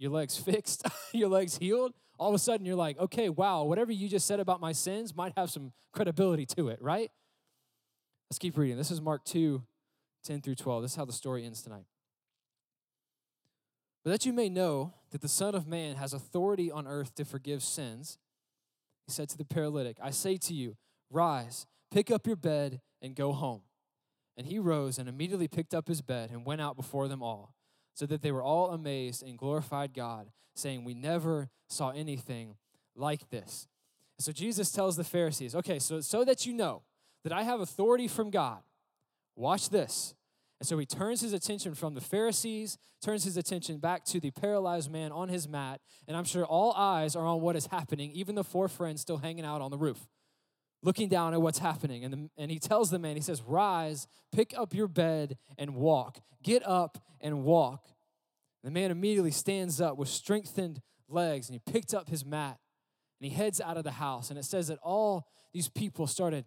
your 0.00 0.10
leg's 0.10 0.36
fixed, 0.38 0.86
your 1.12 1.28
leg's 1.28 1.58
healed, 1.58 1.92
all 2.18 2.28
of 2.28 2.34
a 2.34 2.38
sudden 2.38 2.66
you're 2.66 2.76
like, 2.76 2.98
okay, 2.98 3.28
wow, 3.28 3.64
whatever 3.64 3.92
you 3.92 4.08
just 4.08 4.26
said 4.26 4.40
about 4.40 4.60
my 4.60 4.72
sins 4.72 5.14
might 5.14 5.32
have 5.36 5.50
some 5.50 5.72
credibility 5.92 6.46
to 6.46 6.68
it, 6.68 6.80
right? 6.82 7.10
Let's 8.30 8.38
keep 8.38 8.56
reading. 8.56 8.76
This 8.76 8.90
is 8.90 9.00
Mark 9.00 9.24
2 9.24 9.62
10 10.22 10.42
through 10.42 10.54
12. 10.54 10.82
This 10.82 10.90
is 10.92 10.96
how 10.96 11.06
the 11.06 11.14
story 11.14 11.46
ends 11.46 11.62
tonight. 11.62 11.84
But 14.02 14.10
that 14.10 14.26
you 14.26 14.32
may 14.32 14.48
know 14.48 14.94
that 15.10 15.20
the 15.20 15.28
Son 15.28 15.54
of 15.54 15.66
Man 15.66 15.96
has 15.96 16.12
authority 16.12 16.70
on 16.70 16.86
earth 16.86 17.14
to 17.16 17.24
forgive 17.24 17.62
sins, 17.62 18.18
he 19.06 19.12
said 19.12 19.28
to 19.30 19.38
the 19.38 19.44
paralytic, 19.44 19.96
I 20.02 20.10
say 20.10 20.36
to 20.38 20.54
you, 20.54 20.76
rise, 21.10 21.66
pick 21.90 22.10
up 22.10 22.26
your 22.26 22.36
bed, 22.36 22.80
and 23.02 23.14
go 23.14 23.32
home. 23.32 23.62
And 24.36 24.46
he 24.46 24.58
rose 24.58 24.98
and 24.98 25.08
immediately 25.08 25.48
picked 25.48 25.74
up 25.74 25.88
his 25.88 26.00
bed 26.00 26.30
and 26.30 26.46
went 26.46 26.60
out 26.60 26.76
before 26.76 27.08
them 27.08 27.22
all 27.22 27.54
so 27.94 28.06
that 28.06 28.22
they 28.22 28.32
were 28.32 28.42
all 28.42 28.70
amazed 28.70 29.22
and 29.22 29.36
glorified 29.36 29.92
God, 29.92 30.30
saying, 30.54 30.84
We 30.84 30.94
never 30.94 31.50
saw 31.68 31.90
anything 31.90 32.56
like 32.94 33.28
this. 33.30 33.68
so 34.18 34.32
Jesus 34.32 34.70
tells 34.70 34.96
the 34.96 35.04
Pharisees, 35.04 35.54
Okay, 35.54 35.78
so, 35.78 36.00
so 36.00 36.24
that 36.24 36.46
you 36.46 36.52
know 36.52 36.82
that 37.24 37.32
I 37.32 37.42
have 37.42 37.60
authority 37.60 38.08
from 38.08 38.30
God, 38.30 38.60
watch 39.36 39.68
this. 39.68 40.14
And 40.60 40.68
so 40.68 40.76
he 40.76 40.84
turns 40.84 41.22
his 41.22 41.32
attention 41.32 41.74
from 41.74 41.94
the 41.94 42.02
Pharisees, 42.02 42.76
turns 43.02 43.24
his 43.24 43.38
attention 43.38 43.78
back 43.78 44.04
to 44.06 44.20
the 44.20 44.30
paralyzed 44.30 44.90
man 44.90 45.10
on 45.10 45.30
his 45.30 45.48
mat, 45.48 45.80
and 46.06 46.16
I'm 46.16 46.24
sure 46.24 46.44
all 46.44 46.72
eyes 46.74 47.16
are 47.16 47.24
on 47.24 47.40
what 47.40 47.56
is 47.56 47.66
happening, 47.66 48.12
even 48.12 48.34
the 48.34 48.44
four 48.44 48.68
friends 48.68 49.00
still 49.00 49.16
hanging 49.16 49.44
out 49.44 49.62
on 49.62 49.70
the 49.70 49.78
roof, 49.78 50.06
looking 50.82 51.08
down 51.08 51.32
at 51.32 51.40
what's 51.40 51.60
happening. 51.60 52.04
And, 52.04 52.12
the, 52.12 52.30
and 52.36 52.50
he 52.50 52.58
tells 52.58 52.90
the 52.90 52.98
man, 52.98 53.16
he 53.16 53.22
says, 53.22 53.42
Rise, 53.42 54.06
pick 54.32 54.52
up 54.56 54.74
your 54.74 54.86
bed, 54.86 55.38
and 55.56 55.74
walk. 55.74 56.20
Get 56.42 56.66
up 56.66 56.98
and 57.22 57.42
walk. 57.42 57.86
The 58.62 58.70
man 58.70 58.90
immediately 58.90 59.30
stands 59.30 59.80
up 59.80 59.96
with 59.96 60.08
strengthened 60.08 60.82
legs 61.08 61.48
and 61.48 61.54
he 61.54 61.72
picked 61.72 61.94
up 61.94 62.08
his 62.08 62.24
mat 62.24 62.58
and 63.18 63.30
he 63.30 63.34
heads 63.34 63.60
out 63.60 63.76
of 63.76 63.84
the 63.84 63.92
house. 63.92 64.30
And 64.30 64.38
it 64.38 64.44
says 64.44 64.68
that 64.68 64.78
all 64.82 65.26
these 65.52 65.68
people 65.68 66.06
started 66.06 66.44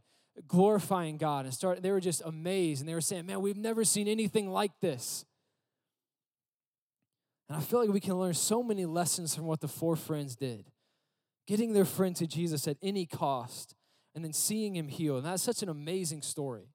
glorifying 0.48 1.18
God 1.18 1.46
and 1.46 1.54
started, 1.54 1.84
they 1.84 1.92
were 1.92 2.00
just 2.00 2.22
amazed 2.26 2.82
and 2.82 2.90
they 2.90 2.94
were 2.94 3.02
saying, 3.02 3.26
Man, 3.26 3.42
we've 3.42 3.58
never 3.58 3.84
seen 3.84 4.08
anything 4.08 4.50
like 4.50 4.72
this. 4.82 5.26
And 7.50 7.58
I 7.58 7.62
feel 7.62 7.80
like 7.80 7.90
we 7.90 8.00
can 8.00 8.16
learn 8.16 8.34
so 8.34 8.64
many 8.64 8.86
lessons 8.86 9.36
from 9.36 9.46
what 9.46 9.62
the 9.62 9.68
four 9.68 9.96
friends 9.96 10.36
did. 10.36 10.66
Getting 11.46 11.74
their 11.74 11.86
friend 11.86 12.16
to 12.16 12.26
Jesus 12.26 12.68
at 12.68 12.78
any 12.82 13.06
cost 13.06 13.76
and 14.16 14.24
then 14.24 14.34
seeing 14.34 14.76
him 14.76 14.88
heal. 14.88 15.18
And 15.18 15.26
that's 15.26 15.44
such 15.44 15.62
an 15.62 15.70
amazing 15.70 16.22
story. 16.22 16.70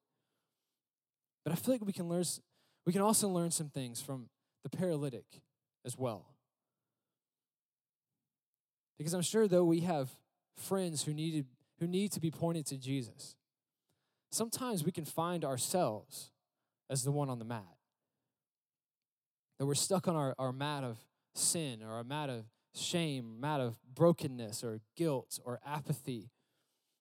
But 1.43 1.53
I 1.53 1.55
feel 1.55 1.73
like 1.73 1.85
we 1.85 1.93
can 1.93 2.07
learn 2.07 2.23
we 2.85 2.93
can 2.93 3.01
also 3.01 3.27
learn 3.27 3.51
some 3.51 3.69
things 3.69 4.01
from 4.01 4.29
the 4.63 4.69
paralytic 4.69 5.25
as 5.85 5.97
well. 5.97 6.25
Because 8.97 9.13
I'm 9.13 9.21
sure 9.21 9.47
though 9.47 9.63
we 9.63 9.81
have 9.81 10.09
friends 10.57 11.03
who 11.03 11.13
needed 11.13 11.45
who 11.79 11.87
need 11.87 12.11
to 12.11 12.19
be 12.19 12.29
pointed 12.29 12.65
to 12.67 12.77
Jesus. 12.77 13.35
Sometimes 14.31 14.83
we 14.83 14.91
can 14.91 15.05
find 15.05 15.43
ourselves 15.43 16.31
as 16.89 17.03
the 17.03 17.11
one 17.11 17.29
on 17.29 17.39
the 17.39 17.45
mat. 17.45 17.65
That 19.57 19.65
we're 19.65 19.75
stuck 19.75 20.07
on 20.07 20.15
our, 20.15 20.35
our 20.37 20.53
mat 20.53 20.83
of 20.83 20.97
sin 21.33 21.83
or 21.83 21.99
a 21.99 22.03
mat 22.03 22.29
of 22.29 22.45
shame, 22.75 23.39
mat 23.39 23.59
of 23.59 23.77
brokenness 23.93 24.63
or 24.63 24.79
guilt 24.95 25.39
or 25.43 25.59
apathy. 25.65 26.29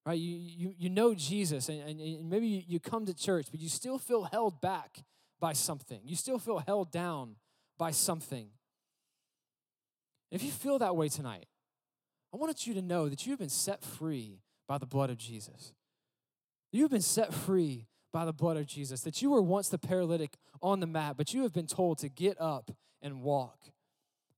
Right? 0.07 0.19
You, 0.19 0.37
you, 0.37 0.75
you 0.79 0.91
know 0.91 1.14
Jesus 1.14 1.69
and, 1.69 1.81
and, 1.83 2.01
and 2.01 2.31
maybe 2.31 2.47
you, 2.47 2.62
you 2.67 2.81
come 2.81 3.05
to 3.07 3.14
church, 3.14 3.49
but 3.51 3.61
you 3.61 3.69
still 3.69 3.99
feel 3.99 4.25
held 4.25 4.61
back 4.61 5.05
by 5.38 5.53
something. 5.53 6.01
You 6.05 6.17
still 6.17 6.38
feel 6.38 6.59
held 6.59 6.91
down 6.91 7.37
by 7.77 7.91
something. 7.91 8.49
If 10.31 10.43
you 10.43 10.51
feel 10.51 10.79
that 10.79 10.97
way 10.97 11.09
tonight, 11.09 11.47
I 12.33 12.37
want 12.37 12.67
you 12.67 12.75
to 12.75 12.83
know 12.83 13.09
that 13.09 13.25
you 13.25 13.33
have 13.33 13.38
been 13.38 13.49
set 13.49 13.83
free 13.83 14.41
by 14.67 14.79
the 14.79 14.87
blood 14.87 15.11
of 15.11 15.17
Jesus. 15.17 15.73
You've 16.70 16.90
been 16.90 17.00
set 17.00 17.33
free 17.33 17.87
by 18.12 18.24
the 18.24 18.33
blood 18.33 18.57
of 18.57 18.66
Jesus. 18.66 19.02
That 19.02 19.22
you 19.22 19.31
were 19.31 19.42
once 19.42 19.68
the 19.68 19.78
paralytic 19.78 20.37
on 20.62 20.81
the 20.81 20.87
mat, 20.87 21.16
but 21.16 21.33
you 21.33 21.42
have 21.42 21.52
been 21.52 21.66
told 21.66 21.98
to 21.98 22.09
get 22.09 22.40
up 22.40 22.70
and 23.02 23.22
walk. 23.22 23.59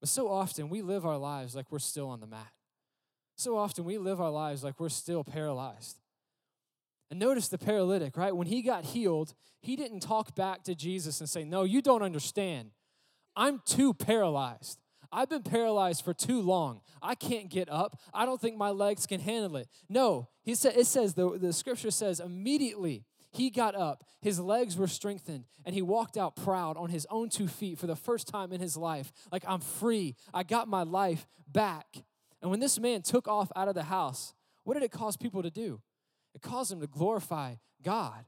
But 0.00 0.08
so 0.08 0.28
often 0.28 0.68
we 0.68 0.82
live 0.82 1.04
our 1.04 1.18
lives 1.18 1.54
like 1.54 1.70
we're 1.70 1.78
still 1.78 2.08
on 2.08 2.20
the 2.20 2.26
mat. 2.26 2.52
So 3.36 3.56
often 3.56 3.84
we 3.84 3.98
live 3.98 4.20
our 4.20 4.30
lives 4.30 4.64
like 4.64 4.78
we're 4.78 4.88
still 4.88 5.24
paralyzed. 5.24 5.98
And 7.10 7.18
notice 7.18 7.48
the 7.48 7.58
paralytic, 7.58 8.16
right? 8.16 8.34
When 8.34 8.46
he 8.46 8.62
got 8.62 8.84
healed, 8.84 9.34
he 9.60 9.76
didn't 9.76 10.00
talk 10.00 10.34
back 10.34 10.62
to 10.64 10.74
Jesus 10.74 11.20
and 11.20 11.28
say, 11.28 11.44
No, 11.44 11.64
you 11.64 11.82
don't 11.82 12.02
understand. 12.02 12.70
I'm 13.34 13.60
too 13.64 13.94
paralyzed. 13.94 14.79
I've 15.12 15.28
been 15.28 15.42
paralyzed 15.42 16.04
for 16.04 16.14
too 16.14 16.40
long. 16.40 16.80
I 17.02 17.14
can't 17.14 17.48
get 17.48 17.68
up. 17.68 18.00
I 18.14 18.26
don't 18.26 18.40
think 18.40 18.56
my 18.56 18.70
legs 18.70 19.06
can 19.06 19.20
handle 19.20 19.56
it. 19.56 19.68
No, 19.88 20.28
he 20.42 20.54
said 20.54 20.76
it 20.76 20.86
says 20.86 21.14
the, 21.14 21.38
the 21.38 21.52
scripture 21.52 21.90
says 21.90 22.20
immediately 22.20 23.04
he 23.32 23.50
got 23.50 23.74
up, 23.74 24.04
his 24.20 24.40
legs 24.40 24.76
were 24.76 24.88
strengthened, 24.88 25.44
and 25.64 25.74
he 25.74 25.82
walked 25.82 26.16
out 26.16 26.34
proud 26.36 26.76
on 26.76 26.90
his 26.90 27.06
own 27.10 27.28
two 27.28 27.46
feet 27.46 27.78
for 27.78 27.86
the 27.86 27.96
first 27.96 28.26
time 28.26 28.52
in 28.52 28.60
his 28.60 28.76
life. 28.76 29.12
Like, 29.30 29.44
I'm 29.46 29.60
free. 29.60 30.16
I 30.34 30.42
got 30.42 30.68
my 30.68 30.82
life 30.82 31.26
back. 31.46 31.86
And 32.42 32.50
when 32.50 32.60
this 32.60 32.80
man 32.80 33.02
took 33.02 33.28
off 33.28 33.52
out 33.54 33.68
of 33.68 33.74
the 33.74 33.84
house, 33.84 34.34
what 34.64 34.74
did 34.74 34.82
it 34.82 34.90
cause 34.90 35.16
people 35.16 35.42
to 35.42 35.50
do? 35.50 35.80
It 36.34 36.42
caused 36.42 36.72
them 36.72 36.80
to 36.80 36.86
glorify 36.86 37.56
God. 37.82 38.24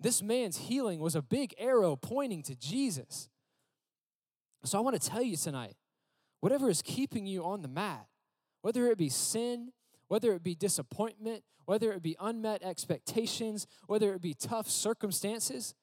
This 0.00 0.22
man's 0.22 0.56
healing 0.56 1.00
was 1.00 1.14
a 1.14 1.22
big 1.22 1.54
arrow 1.58 1.96
pointing 1.96 2.42
to 2.44 2.56
Jesus. 2.56 3.28
So 4.64 4.78
I 4.78 4.80
want 4.80 5.00
to 5.00 5.08
tell 5.08 5.22
you 5.22 5.36
tonight 5.36 5.74
whatever 6.40 6.68
is 6.68 6.82
keeping 6.82 7.26
you 7.26 7.44
on 7.44 7.62
the 7.62 7.68
mat, 7.68 8.06
whether 8.62 8.86
it 8.88 8.98
be 8.98 9.08
sin, 9.08 9.72
whether 10.08 10.32
it 10.32 10.42
be 10.42 10.54
disappointment, 10.54 11.42
whether 11.66 11.92
it 11.92 12.02
be 12.02 12.16
unmet 12.18 12.62
expectations, 12.62 13.66
whether 13.86 14.14
it 14.14 14.22
be 14.22 14.34
tough 14.34 14.70
circumstances, 14.70 15.74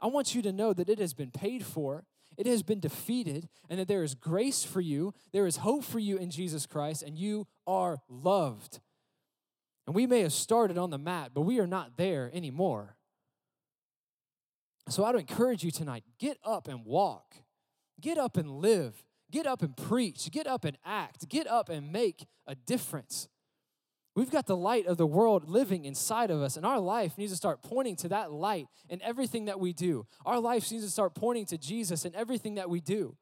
I 0.00 0.06
want 0.06 0.34
you 0.34 0.42
to 0.42 0.52
know 0.52 0.72
that 0.72 0.88
it 0.88 0.98
has 0.98 1.14
been 1.14 1.30
paid 1.30 1.64
for, 1.64 2.04
it 2.36 2.46
has 2.46 2.62
been 2.62 2.80
defeated, 2.80 3.48
and 3.68 3.78
that 3.78 3.88
there 3.88 4.02
is 4.02 4.14
grace 4.14 4.64
for 4.64 4.80
you, 4.80 5.12
there 5.32 5.46
is 5.46 5.58
hope 5.58 5.84
for 5.84 5.98
you 5.98 6.16
in 6.16 6.30
Jesus 6.30 6.66
Christ, 6.66 7.02
and 7.02 7.18
you 7.18 7.46
are 7.66 7.98
loved. 8.08 8.80
And 9.86 9.94
we 9.94 10.06
may 10.06 10.20
have 10.20 10.32
started 10.32 10.78
on 10.78 10.90
the 10.90 10.98
mat, 10.98 11.32
but 11.34 11.42
we 11.42 11.58
are 11.58 11.66
not 11.66 11.96
there 11.96 12.30
anymore. 12.32 12.96
So 14.88 15.04
I'd 15.04 15.14
encourage 15.14 15.64
you 15.64 15.70
tonight 15.70 16.04
get 16.18 16.38
up 16.44 16.68
and 16.68 16.84
walk, 16.84 17.36
get 18.00 18.18
up 18.18 18.36
and 18.36 18.50
live, 18.50 19.04
get 19.30 19.46
up 19.46 19.62
and 19.62 19.76
preach, 19.76 20.30
get 20.30 20.46
up 20.46 20.64
and 20.64 20.76
act, 20.84 21.28
get 21.28 21.46
up 21.46 21.68
and 21.68 21.92
make 21.92 22.26
a 22.46 22.54
difference. 22.54 23.28
We've 24.16 24.30
got 24.30 24.46
the 24.46 24.56
light 24.56 24.86
of 24.86 24.96
the 24.96 25.06
world 25.06 25.48
living 25.48 25.84
inside 25.84 26.30
of 26.30 26.42
us, 26.42 26.56
and 26.56 26.66
our 26.66 26.80
life 26.80 27.16
needs 27.16 27.32
to 27.32 27.36
start 27.36 27.62
pointing 27.62 27.96
to 27.96 28.08
that 28.08 28.32
light 28.32 28.66
in 28.88 29.00
everything 29.02 29.44
that 29.44 29.60
we 29.60 29.72
do. 29.72 30.06
Our 30.26 30.40
life 30.40 30.70
needs 30.70 30.84
to 30.84 30.90
start 30.90 31.14
pointing 31.14 31.46
to 31.46 31.58
Jesus 31.58 32.04
in 32.04 32.14
everything 32.14 32.56
that 32.56 32.68
we 32.68 32.80
do. 32.80 33.16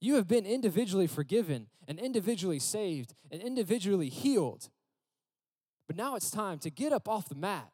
You 0.00 0.16
have 0.16 0.26
been 0.26 0.44
individually 0.44 1.06
forgiven 1.06 1.68
and 1.86 1.98
individually 1.98 2.58
saved 2.58 3.14
and 3.30 3.40
individually 3.40 4.08
healed. 4.08 4.70
But 5.86 5.96
now 5.96 6.16
it's 6.16 6.30
time 6.30 6.58
to 6.60 6.70
get 6.70 6.92
up 6.92 7.08
off 7.08 7.28
the 7.28 7.34
mat 7.34 7.70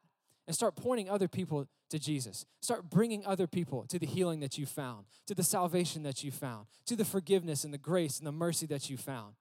and 0.47 0.55
start 0.55 0.77
pointing 0.77 1.09
other 1.09 1.29
people 1.29 1.67
to 1.91 1.99
Jesus. 1.99 2.45
Start 2.61 2.91
bringing 2.91 3.25
other 3.25 3.47
people 3.47 3.85
to 3.89 3.99
the 3.99 4.07
healing 4.07 4.41
that 4.41 4.59
you 4.59 4.67
found, 4.67 5.07
to 5.27 5.35
the 5.35 5.43
salvation 5.43 6.03
that 6.03 6.23
you 6.23 6.31
found, 6.31 6.67
to 6.87 6.97
the 6.97 7.05
forgiveness 7.05 7.65
and 7.65 7.73
the 7.73 7.79
grace 7.79 8.19
and 8.19 8.27
the 8.27 8.33
mercy 8.33 8.67
that 8.67 8.91
you 8.91 8.97
found. 8.97 9.35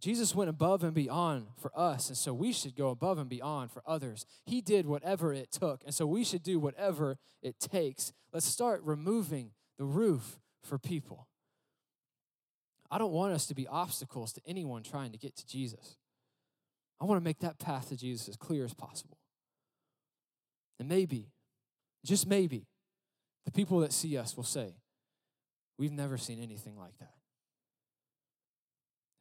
Jesus 0.00 0.34
went 0.34 0.48
above 0.48 0.84
and 0.84 0.94
beyond 0.94 1.48
for 1.60 1.72
us, 1.76 2.08
and 2.08 2.16
so 2.16 2.32
we 2.32 2.52
should 2.52 2.76
go 2.76 2.90
above 2.90 3.18
and 3.18 3.28
beyond 3.28 3.72
for 3.72 3.82
others. 3.84 4.26
He 4.46 4.60
did 4.60 4.86
whatever 4.86 5.32
it 5.32 5.50
took, 5.50 5.82
and 5.84 5.92
so 5.92 6.06
we 6.06 6.22
should 6.22 6.44
do 6.44 6.60
whatever 6.60 7.18
it 7.42 7.58
takes. 7.58 8.12
Let's 8.32 8.46
start 8.46 8.80
removing 8.84 9.50
the 9.76 9.84
roof 9.84 10.38
for 10.62 10.78
people. 10.78 11.26
I 12.90 12.98
don't 12.98 13.12
want 13.12 13.34
us 13.34 13.46
to 13.46 13.54
be 13.54 13.66
obstacles 13.66 14.32
to 14.34 14.40
anyone 14.46 14.82
trying 14.82 15.12
to 15.12 15.18
get 15.18 15.36
to 15.36 15.46
Jesus. 15.46 15.96
I 17.00 17.04
want 17.04 17.20
to 17.20 17.24
make 17.24 17.38
that 17.40 17.58
path 17.58 17.88
to 17.90 17.96
Jesus 17.96 18.28
as 18.28 18.36
clear 18.36 18.64
as 18.64 18.74
possible. 18.74 19.18
And 20.78 20.88
maybe, 20.88 21.30
just 22.04 22.26
maybe, 22.26 22.66
the 23.44 23.52
people 23.52 23.80
that 23.80 23.92
see 23.92 24.16
us 24.16 24.36
will 24.36 24.44
say, 24.44 24.74
We've 25.78 25.92
never 25.92 26.18
seen 26.18 26.42
anything 26.42 26.76
like 26.76 26.98
that. 26.98 27.14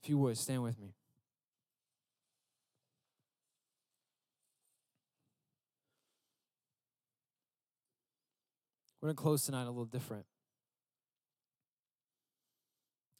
If 0.01 0.09
you 0.09 0.17
would, 0.17 0.37
stand 0.37 0.63
with 0.63 0.79
me. 0.79 0.95
We're 8.99 9.09
going 9.09 9.15
to 9.15 9.21
close 9.21 9.43
tonight 9.43 9.63
a 9.63 9.67
little 9.67 9.85
different. 9.85 10.25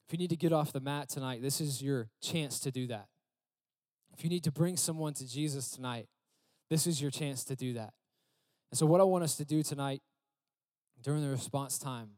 If 0.08 0.14
you 0.14 0.18
need 0.18 0.32
to 0.32 0.36
get 0.36 0.52
off 0.52 0.74
the 0.74 0.80
mat 0.80 1.10
tonight, 1.10 1.42
this 1.42 1.62
is 1.62 1.82
your 1.82 2.10
chance 2.22 2.60
to 2.62 2.72
do 2.72 2.88
that. 2.88 3.08
If 4.18 4.24
you 4.24 4.30
need 4.30 4.44
to 4.46 4.52
bring 4.52 4.78
someone 4.78 5.14
to 5.16 5.28
Jesus 5.28 5.70
tonight, 5.70 6.08
this 6.70 6.88
is 6.88 7.00
your 7.00 7.12
chance 7.12 7.44
to 7.46 7.56
do 7.56 7.74
that. 7.74 7.94
And 8.72 8.78
so, 8.78 8.86
what 8.86 9.00
I 9.00 9.04
want 9.04 9.24
us 9.24 9.36
to 9.38 9.46
do 9.46 9.62
tonight 9.62 10.02
during 11.04 11.22
the 11.22 11.30
response 11.30 11.78
time 11.78 12.10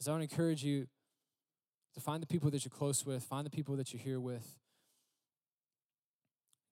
is 0.00 0.08
I 0.08 0.12
want 0.12 0.26
to 0.26 0.34
encourage 0.34 0.64
you 0.64 0.86
to 1.94 2.00
find 2.00 2.22
the 2.22 2.26
people 2.26 2.50
that 2.50 2.64
you're 2.64 2.70
close 2.70 3.04
with, 3.04 3.22
find 3.22 3.44
the 3.44 3.50
people 3.50 3.76
that 3.76 3.92
you're 3.92 4.02
here 4.02 4.20
with. 4.20 4.58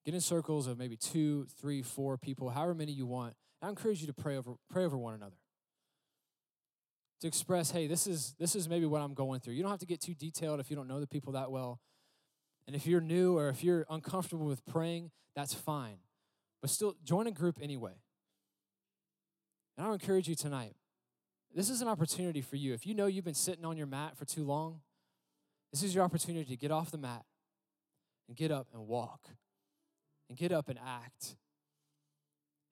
Get 0.06 0.14
in 0.14 0.20
circles 0.22 0.66
of 0.66 0.78
maybe 0.78 0.96
two, 0.96 1.46
three, 1.60 1.82
four 1.82 2.16
people, 2.16 2.48
however 2.48 2.74
many 2.74 2.92
you 2.92 3.04
want. 3.04 3.34
I 3.60 3.68
encourage 3.68 4.00
you 4.00 4.06
to 4.06 4.14
pray 4.14 4.38
over, 4.38 4.54
pray 4.70 4.84
over 4.86 4.96
one 4.96 5.12
another. 5.12 5.36
To 7.20 7.26
express, 7.26 7.70
hey, 7.70 7.86
this 7.86 8.06
is 8.06 8.34
this 8.38 8.56
is 8.56 8.66
maybe 8.66 8.86
what 8.86 9.02
I'm 9.02 9.12
going 9.12 9.40
through. 9.40 9.52
You 9.52 9.62
don't 9.62 9.70
have 9.70 9.80
to 9.80 9.86
get 9.86 10.00
too 10.00 10.14
detailed 10.14 10.58
if 10.58 10.70
you 10.70 10.76
don't 10.76 10.88
know 10.88 11.00
the 11.00 11.06
people 11.06 11.34
that 11.34 11.50
well. 11.50 11.78
And 12.66 12.76
if 12.76 12.86
you're 12.86 13.00
new 13.00 13.36
or 13.36 13.48
if 13.48 13.64
you're 13.64 13.86
uncomfortable 13.90 14.46
with 14.46 14.64
praying, 14.66 15.10
that's 15.34 15.54
fine. 15.54 15.96
But 16.60 16.70
still, 16.70 16.94
join 17.04 17.26
a 17.26 17.30
group 17.30 17.58
anyway. 17.60 17.94
And 19.76 19.86
I'll 19.86 19.92
encourage 19.92 20.28
you 20.28 20.34
tonight. 20.34 20.74
This 21.54 21.70
is 21.70 21.80
an 21.80 21.88
opportunity 21.88 22.42
for 22.42 22.56
you. 22.56 22.74
If 22.74 22.86
you 22.86 22.94
know 22.94 23.06
you've 23.06 23.24
been 23.24 23.34
sitting 23.34 23.64
on 23.64 23.76
your 23.76 23.86
mat 23.86 24.16
for 24.16 24.24
too 24.24 24.44
long, 24.44 24.80
this 25.72 25.82
is 25.82 25.94
your 25.94 26.04
opportunity 26.04 26.44
to 26.50 26.56
get 26.56 26.70
off 26.70 26.90
the 26.90 26.98
mat 26.98 27.24
and 28.28 28.36
get 28.36 28.50
up 28.50 28.68
and 28.72 28.86
walk 28.86 29.28
and 30.28 30.38
get 30.38 30.52
up 30.52 30.68
and 30.68 30.78
act. 30.78 31.36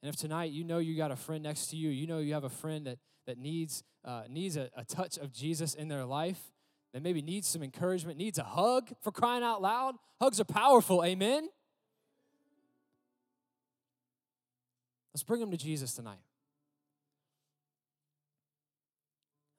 And 0.02 0.08
if 0.08 0.16
tonight 0.16 0.52
you 0.52 0.62
know 0.62 0.78
you 0.78 0.96
got 0.96 1.10
a 1.10 1.16
friend 1.16 1.42
next 1.42 1.68
to 1.68 1.76
you, 1.76 1.88
you 1.90 2.06
know 2.06 2.18
you 2.18 2.34
have 2.34 2.44
a 2.44 2.50
friend 2.50 2.86
that, 2.86 2.98
that 3.26 3.38
needs, 3.38 3.82
uh, 4.04 4.22
needs 4.28 4.56
a, 4.56 4.70
a 4.76 4.84
touch 4.84 5.18
of 5.18 5.32
Jesus 5.32 5.74
in 5.74 5.88
their 5.88 6.04
life, 6.04 6.52
that 6.92 7.02
maybe 7.02 7.22
needs 7.22 7.46
some 7.46 7.62
encouragement, 7.62 8.18
needs 8.18 8.38
a 8.38 8.44
hug 8.44 8.90
for 9.02 9.12
crying 9.12 9.42
out 9.42 9.60
loud, 9.60 9.94
hugs 10.20 10.40
are 10.40 10.44
powerful, 10.44 11.04
amen? 11.04 11.48
Let's 15.12 15.22
bring 15.22 15.40
them 15.40 15.50
to 15.50 15.56
Jesus 15.56 15.94
tonight. 15.94 16.20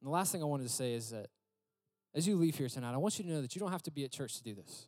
And 0.01 0.07
the 0.07 0.11
last 0.11 0.31
thing 0.31 0.41
I 0.41 0.45
wanted 0.45 0.63
to 0.63 0.73
say 0.73 0.93
is 0.93 1.09
that 1.09 1.27
as 2.15 2.27
you 2.27 2.35
leave 2.35 2.57
here 2.57 2.69
tonight, 2.69 2.93
I 2.93 2.97
want 2.97 3.19
you 3.19 3.25
to 3.25 3.31
know 3.31 3.41
that 3.41 3.55
you 3.55 3.59
don't 3.59 3.71
have 3.71 3.83
to 3.83 3.91
be 3.91 4.05
at 4.05 4.11
church 4.11 4.37
to 4.37 4.43
do 4.43 4.55
this. 4.55 4.87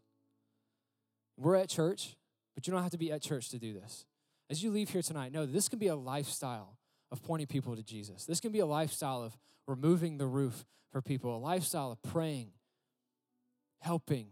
We're 1.38 1.56
at 1.56 1.70
church, 1.70 2.16
but 2.56 2.66
you 2.66 2.74
don't 2.74 2.82
have 2.82 2.92
to 2.92 2.98
be 2.98 3.12
at 3.12 3.22
church 3.22 3.50
to 3.50 3.60
do 3.60 3.74
this. 3.74 4.06
As 4.50 4.64
you 4.64 4.72
leave 4.72 4.90
here 4.90 5.02
tonight, 5.02 5.32
know 5.32 5.46
that 5.46 5.52
this 5.52 5.70
can 5.70 5.80
be 5.80 5.88
a 5.88 5.96
lifestyle 5.96 6.78
of 7.12 7.22
pointing 7.24 7.48
people 7.48 7.76
to 7.76 7.84
Jesus. 7.84 8.26
This 8.26 8.40
can 8.40 8.52
be 8.52 8.60
a 8.60 8.66
lifestyle 8.66 9.22
of 9.22 9.38
removing 9.68 10.18
the 10.18 10.28
roof 10.28 10.66
for 10.92 11.02
people, 11.02 11.36
a 11.36 11.40
lifestyle 11.40 11.92
of 11.92 12.02
praying, 12.02 12.50
helping, 13.80 14.28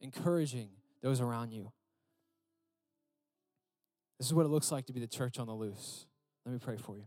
encouraging 0.00 0.70
those 1.02 1.20
around 1.20 1.52
you. 1.52 1.72
This 4.18 4.26
is 4.26 4.34
what 4.34 4.44
it 4.44 4.48
looks 4.48 4.72
like 4.72 4.86
to 4.86 4.92
be 4.92 5.00
the 5.00 5.06
church 5.06 5.38
on 5.38 5.46
the 5.46 5.54
loose. 5.54 6.06
Let 6.44 6.52
me 6.52 6.58
pray 6.58 6.76
for 6.76 6.96
you. 6.96 7.06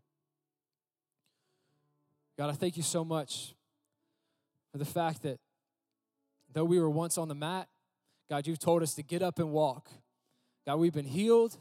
God, 2.38 2.50
I 2.50 2.54
thank 2.54 2.78
you 2.78 2.84
so 2.84 3.04
much 3.04 3.54
for 4.72 4.78
the 4.78 4.86
fact 4.86 5.24
that 5.24 5.40
though 6.54 6.64
we 6.64 6.80
were 6.80 6.90
once 6.90 7.18
on 7.18 7.28
the 7.28 7.36
mat, 7.36 7.68
God, 8.30 8.48
you've 8.48 8.60
told 8.60 8.82
us 8.82 8.94
to 8.96 9.04
get 9.04 9.22
up 9.22 9.40
and 9.40 9.52
walk. 9.52 9.90
God, 10.66 10.78
we've 10.78 10.94
been 10.94 11.06
healed, 11.06 11.58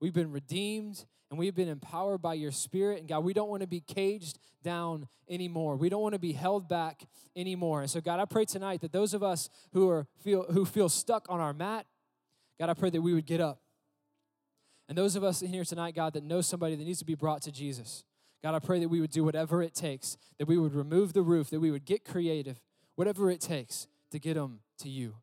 we've 0.00 0.12
been 0.12 0.32
redeemed, 0.32 1.04
and 1.30 1.38
we've 1.38 1.54
been 1.54 1.68
empowered 1.68 2.22
by 2.22 2.34
your 2.34 2.52
spirit. 2.52 3.00
And 3.00 3.08
God, 3.08 3.24
we 3.24 3.32
don't 3.32 3.48
want 3.48 3.60
to 3.62 3.66
be 3.66 3.80
caged 3.80 4.38
down 4.62 5.08
anymore. 5.28 5.76
We 5.76 5.88
don't 5.88 6.02
want 6.02 6.14
to 6.14 6.18
be 6.18 6.32
held 6.32 6.68
back 6.68 7.06
anymore. 7.36 7.82
And 7.82 7.90
so, 7.90 8.00
God, 8.00 8.18
I 8.18 8.24
pray 8.24 8.44
tonight 8.44 8.80
that 8.80 8.92
those 8.92 9.14
of 9.14 9.22
us 9.22 9.50
who 9.72 9.88
are 9.90 10.06
feel 10.22 10.44
who 10.50 10.64
feel 10.64 10.88
stuck 10.88 11.26
on 11.28 11.40
our 11.40 11.52
mat, 11.52 11.86
God, 12.58 12.70
I 12.70 12.74
pray 12.74 12.90
that 12.90 13.02
we 13.02 13.12
would 13.12 13.26
get 13.26 13.40
up. 13.40 13.60
And 14.88 14.96
those 14.96 15.16
of 15.16 15.24
us 15.24 15.42
in 15.42 15.52
here 15.52 15.64
tonight, 15.64 15.94
God, 15.94 16.14
that 16.14 16.24
know 16.24 16.40
somebody 16.40 16.74
that 16.74 16.84
needs 16.84 16.98
to 17.00 17.04
be 17.04 17.14
brought 17.14 17.42
to 17.42 17.52
Jesus. 17.52 18.04
God, 18.42 18.54
I 18.54 18.58
pray 18.58 18.78
that 18.80 18.88
we 18.88 19.00
would 19.00 19.10
do 19.10 19.24
whatever 19.24 19.62
it 19.62 19.74
takes, 19.74 20.16
that 20.38 20.46
we 20.46 20.56
would 20.56 20.72
remove 20.72 21.12
the 21.12 21.22
roof, 21.22 21.50
that 21.50 21.60
we 21.60 21.70
would 21.70 21.84
get 21.84 22.04
creative, 22.04 22.60
whatever 22.94 23.30
it 23.30 23.40
takes 23.40 23.86
to 24.12 24.18
get 24.18 24.34
them 24.34 24.60
to 24.78 24.88
you. 24.88 25.14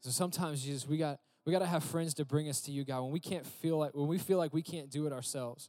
So 0.00 0.10
sometimes, 0.10 0.64
Jesus, 0.64 0.86
we 0.86 0.98
got 0.98 1.20
we 1.44 1.52
got 1.52 1.58
to 1.58 1.66
have 1.66 1.82
friends 1.82 2.14
to 2.14 2.24
bring 2.24 2.48
us 2.48 2.60
to 2.62 2.70
you, 2.70 2.84
God, 2.84 3.02
when 3.02 3.12
we 3.12 3.20
can't 3.20 3.46
feel 3.46 3.78
like 3.78 3.94
when 3.94 4.06
we 4.06 4.18
feel 4.18 4.38
like 4.38 4.52
we 4.52 4.62
can't 4.62 4.90
do 4.90 5.06
it 5.06 5.12
ourselves. 5.12 5.68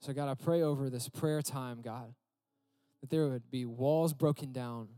So 0.00 0.12
God, 0.12 0.28
I 0.28 0.34
pray 0.34 0.62
over 0.62 0.90
this 0.90 1.08
prayer 1.08 1.42
time, 1.42 1.80
God, 1.80 2.14
that 3.00 3.10
there 3.10 3.28
would 3.28 3.50
be 3.50 3.64
walls 3.64 4.12
broken 4.12 4.52
down, 4.52 4.88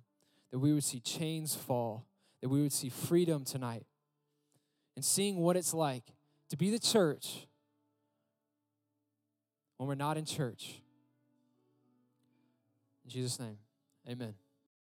that 0.51 0.59
we 0.59 0.73
would 0.73 0.85
see 0.85 1.01
chains 1.01 1.55
fall, 1.55 2.07
that 2.41 2.49
we 2.49 2.63
would 2.63 2.73
see 2.73 2.89
freedom 2.89 3.45
tonight. 3.45 3.85
And 4.97 5.05
seeing 5.05 5.39
what 5.39 5.57
it's 5.57 5.75
like 5.75 6.05
to 6.51 6.57
be 6.57 6.71
the 6.71 6.79
church 6.79 7.49
when 9.77 9.89
we're 9.89 9.95
not 9.97 10.17
in 10.17 10.25
church. 10.25 10.81
In 13.05 13.11
Jesus' 13.11 13.39
name, 13.39 13.59
amen. 14.09 14.35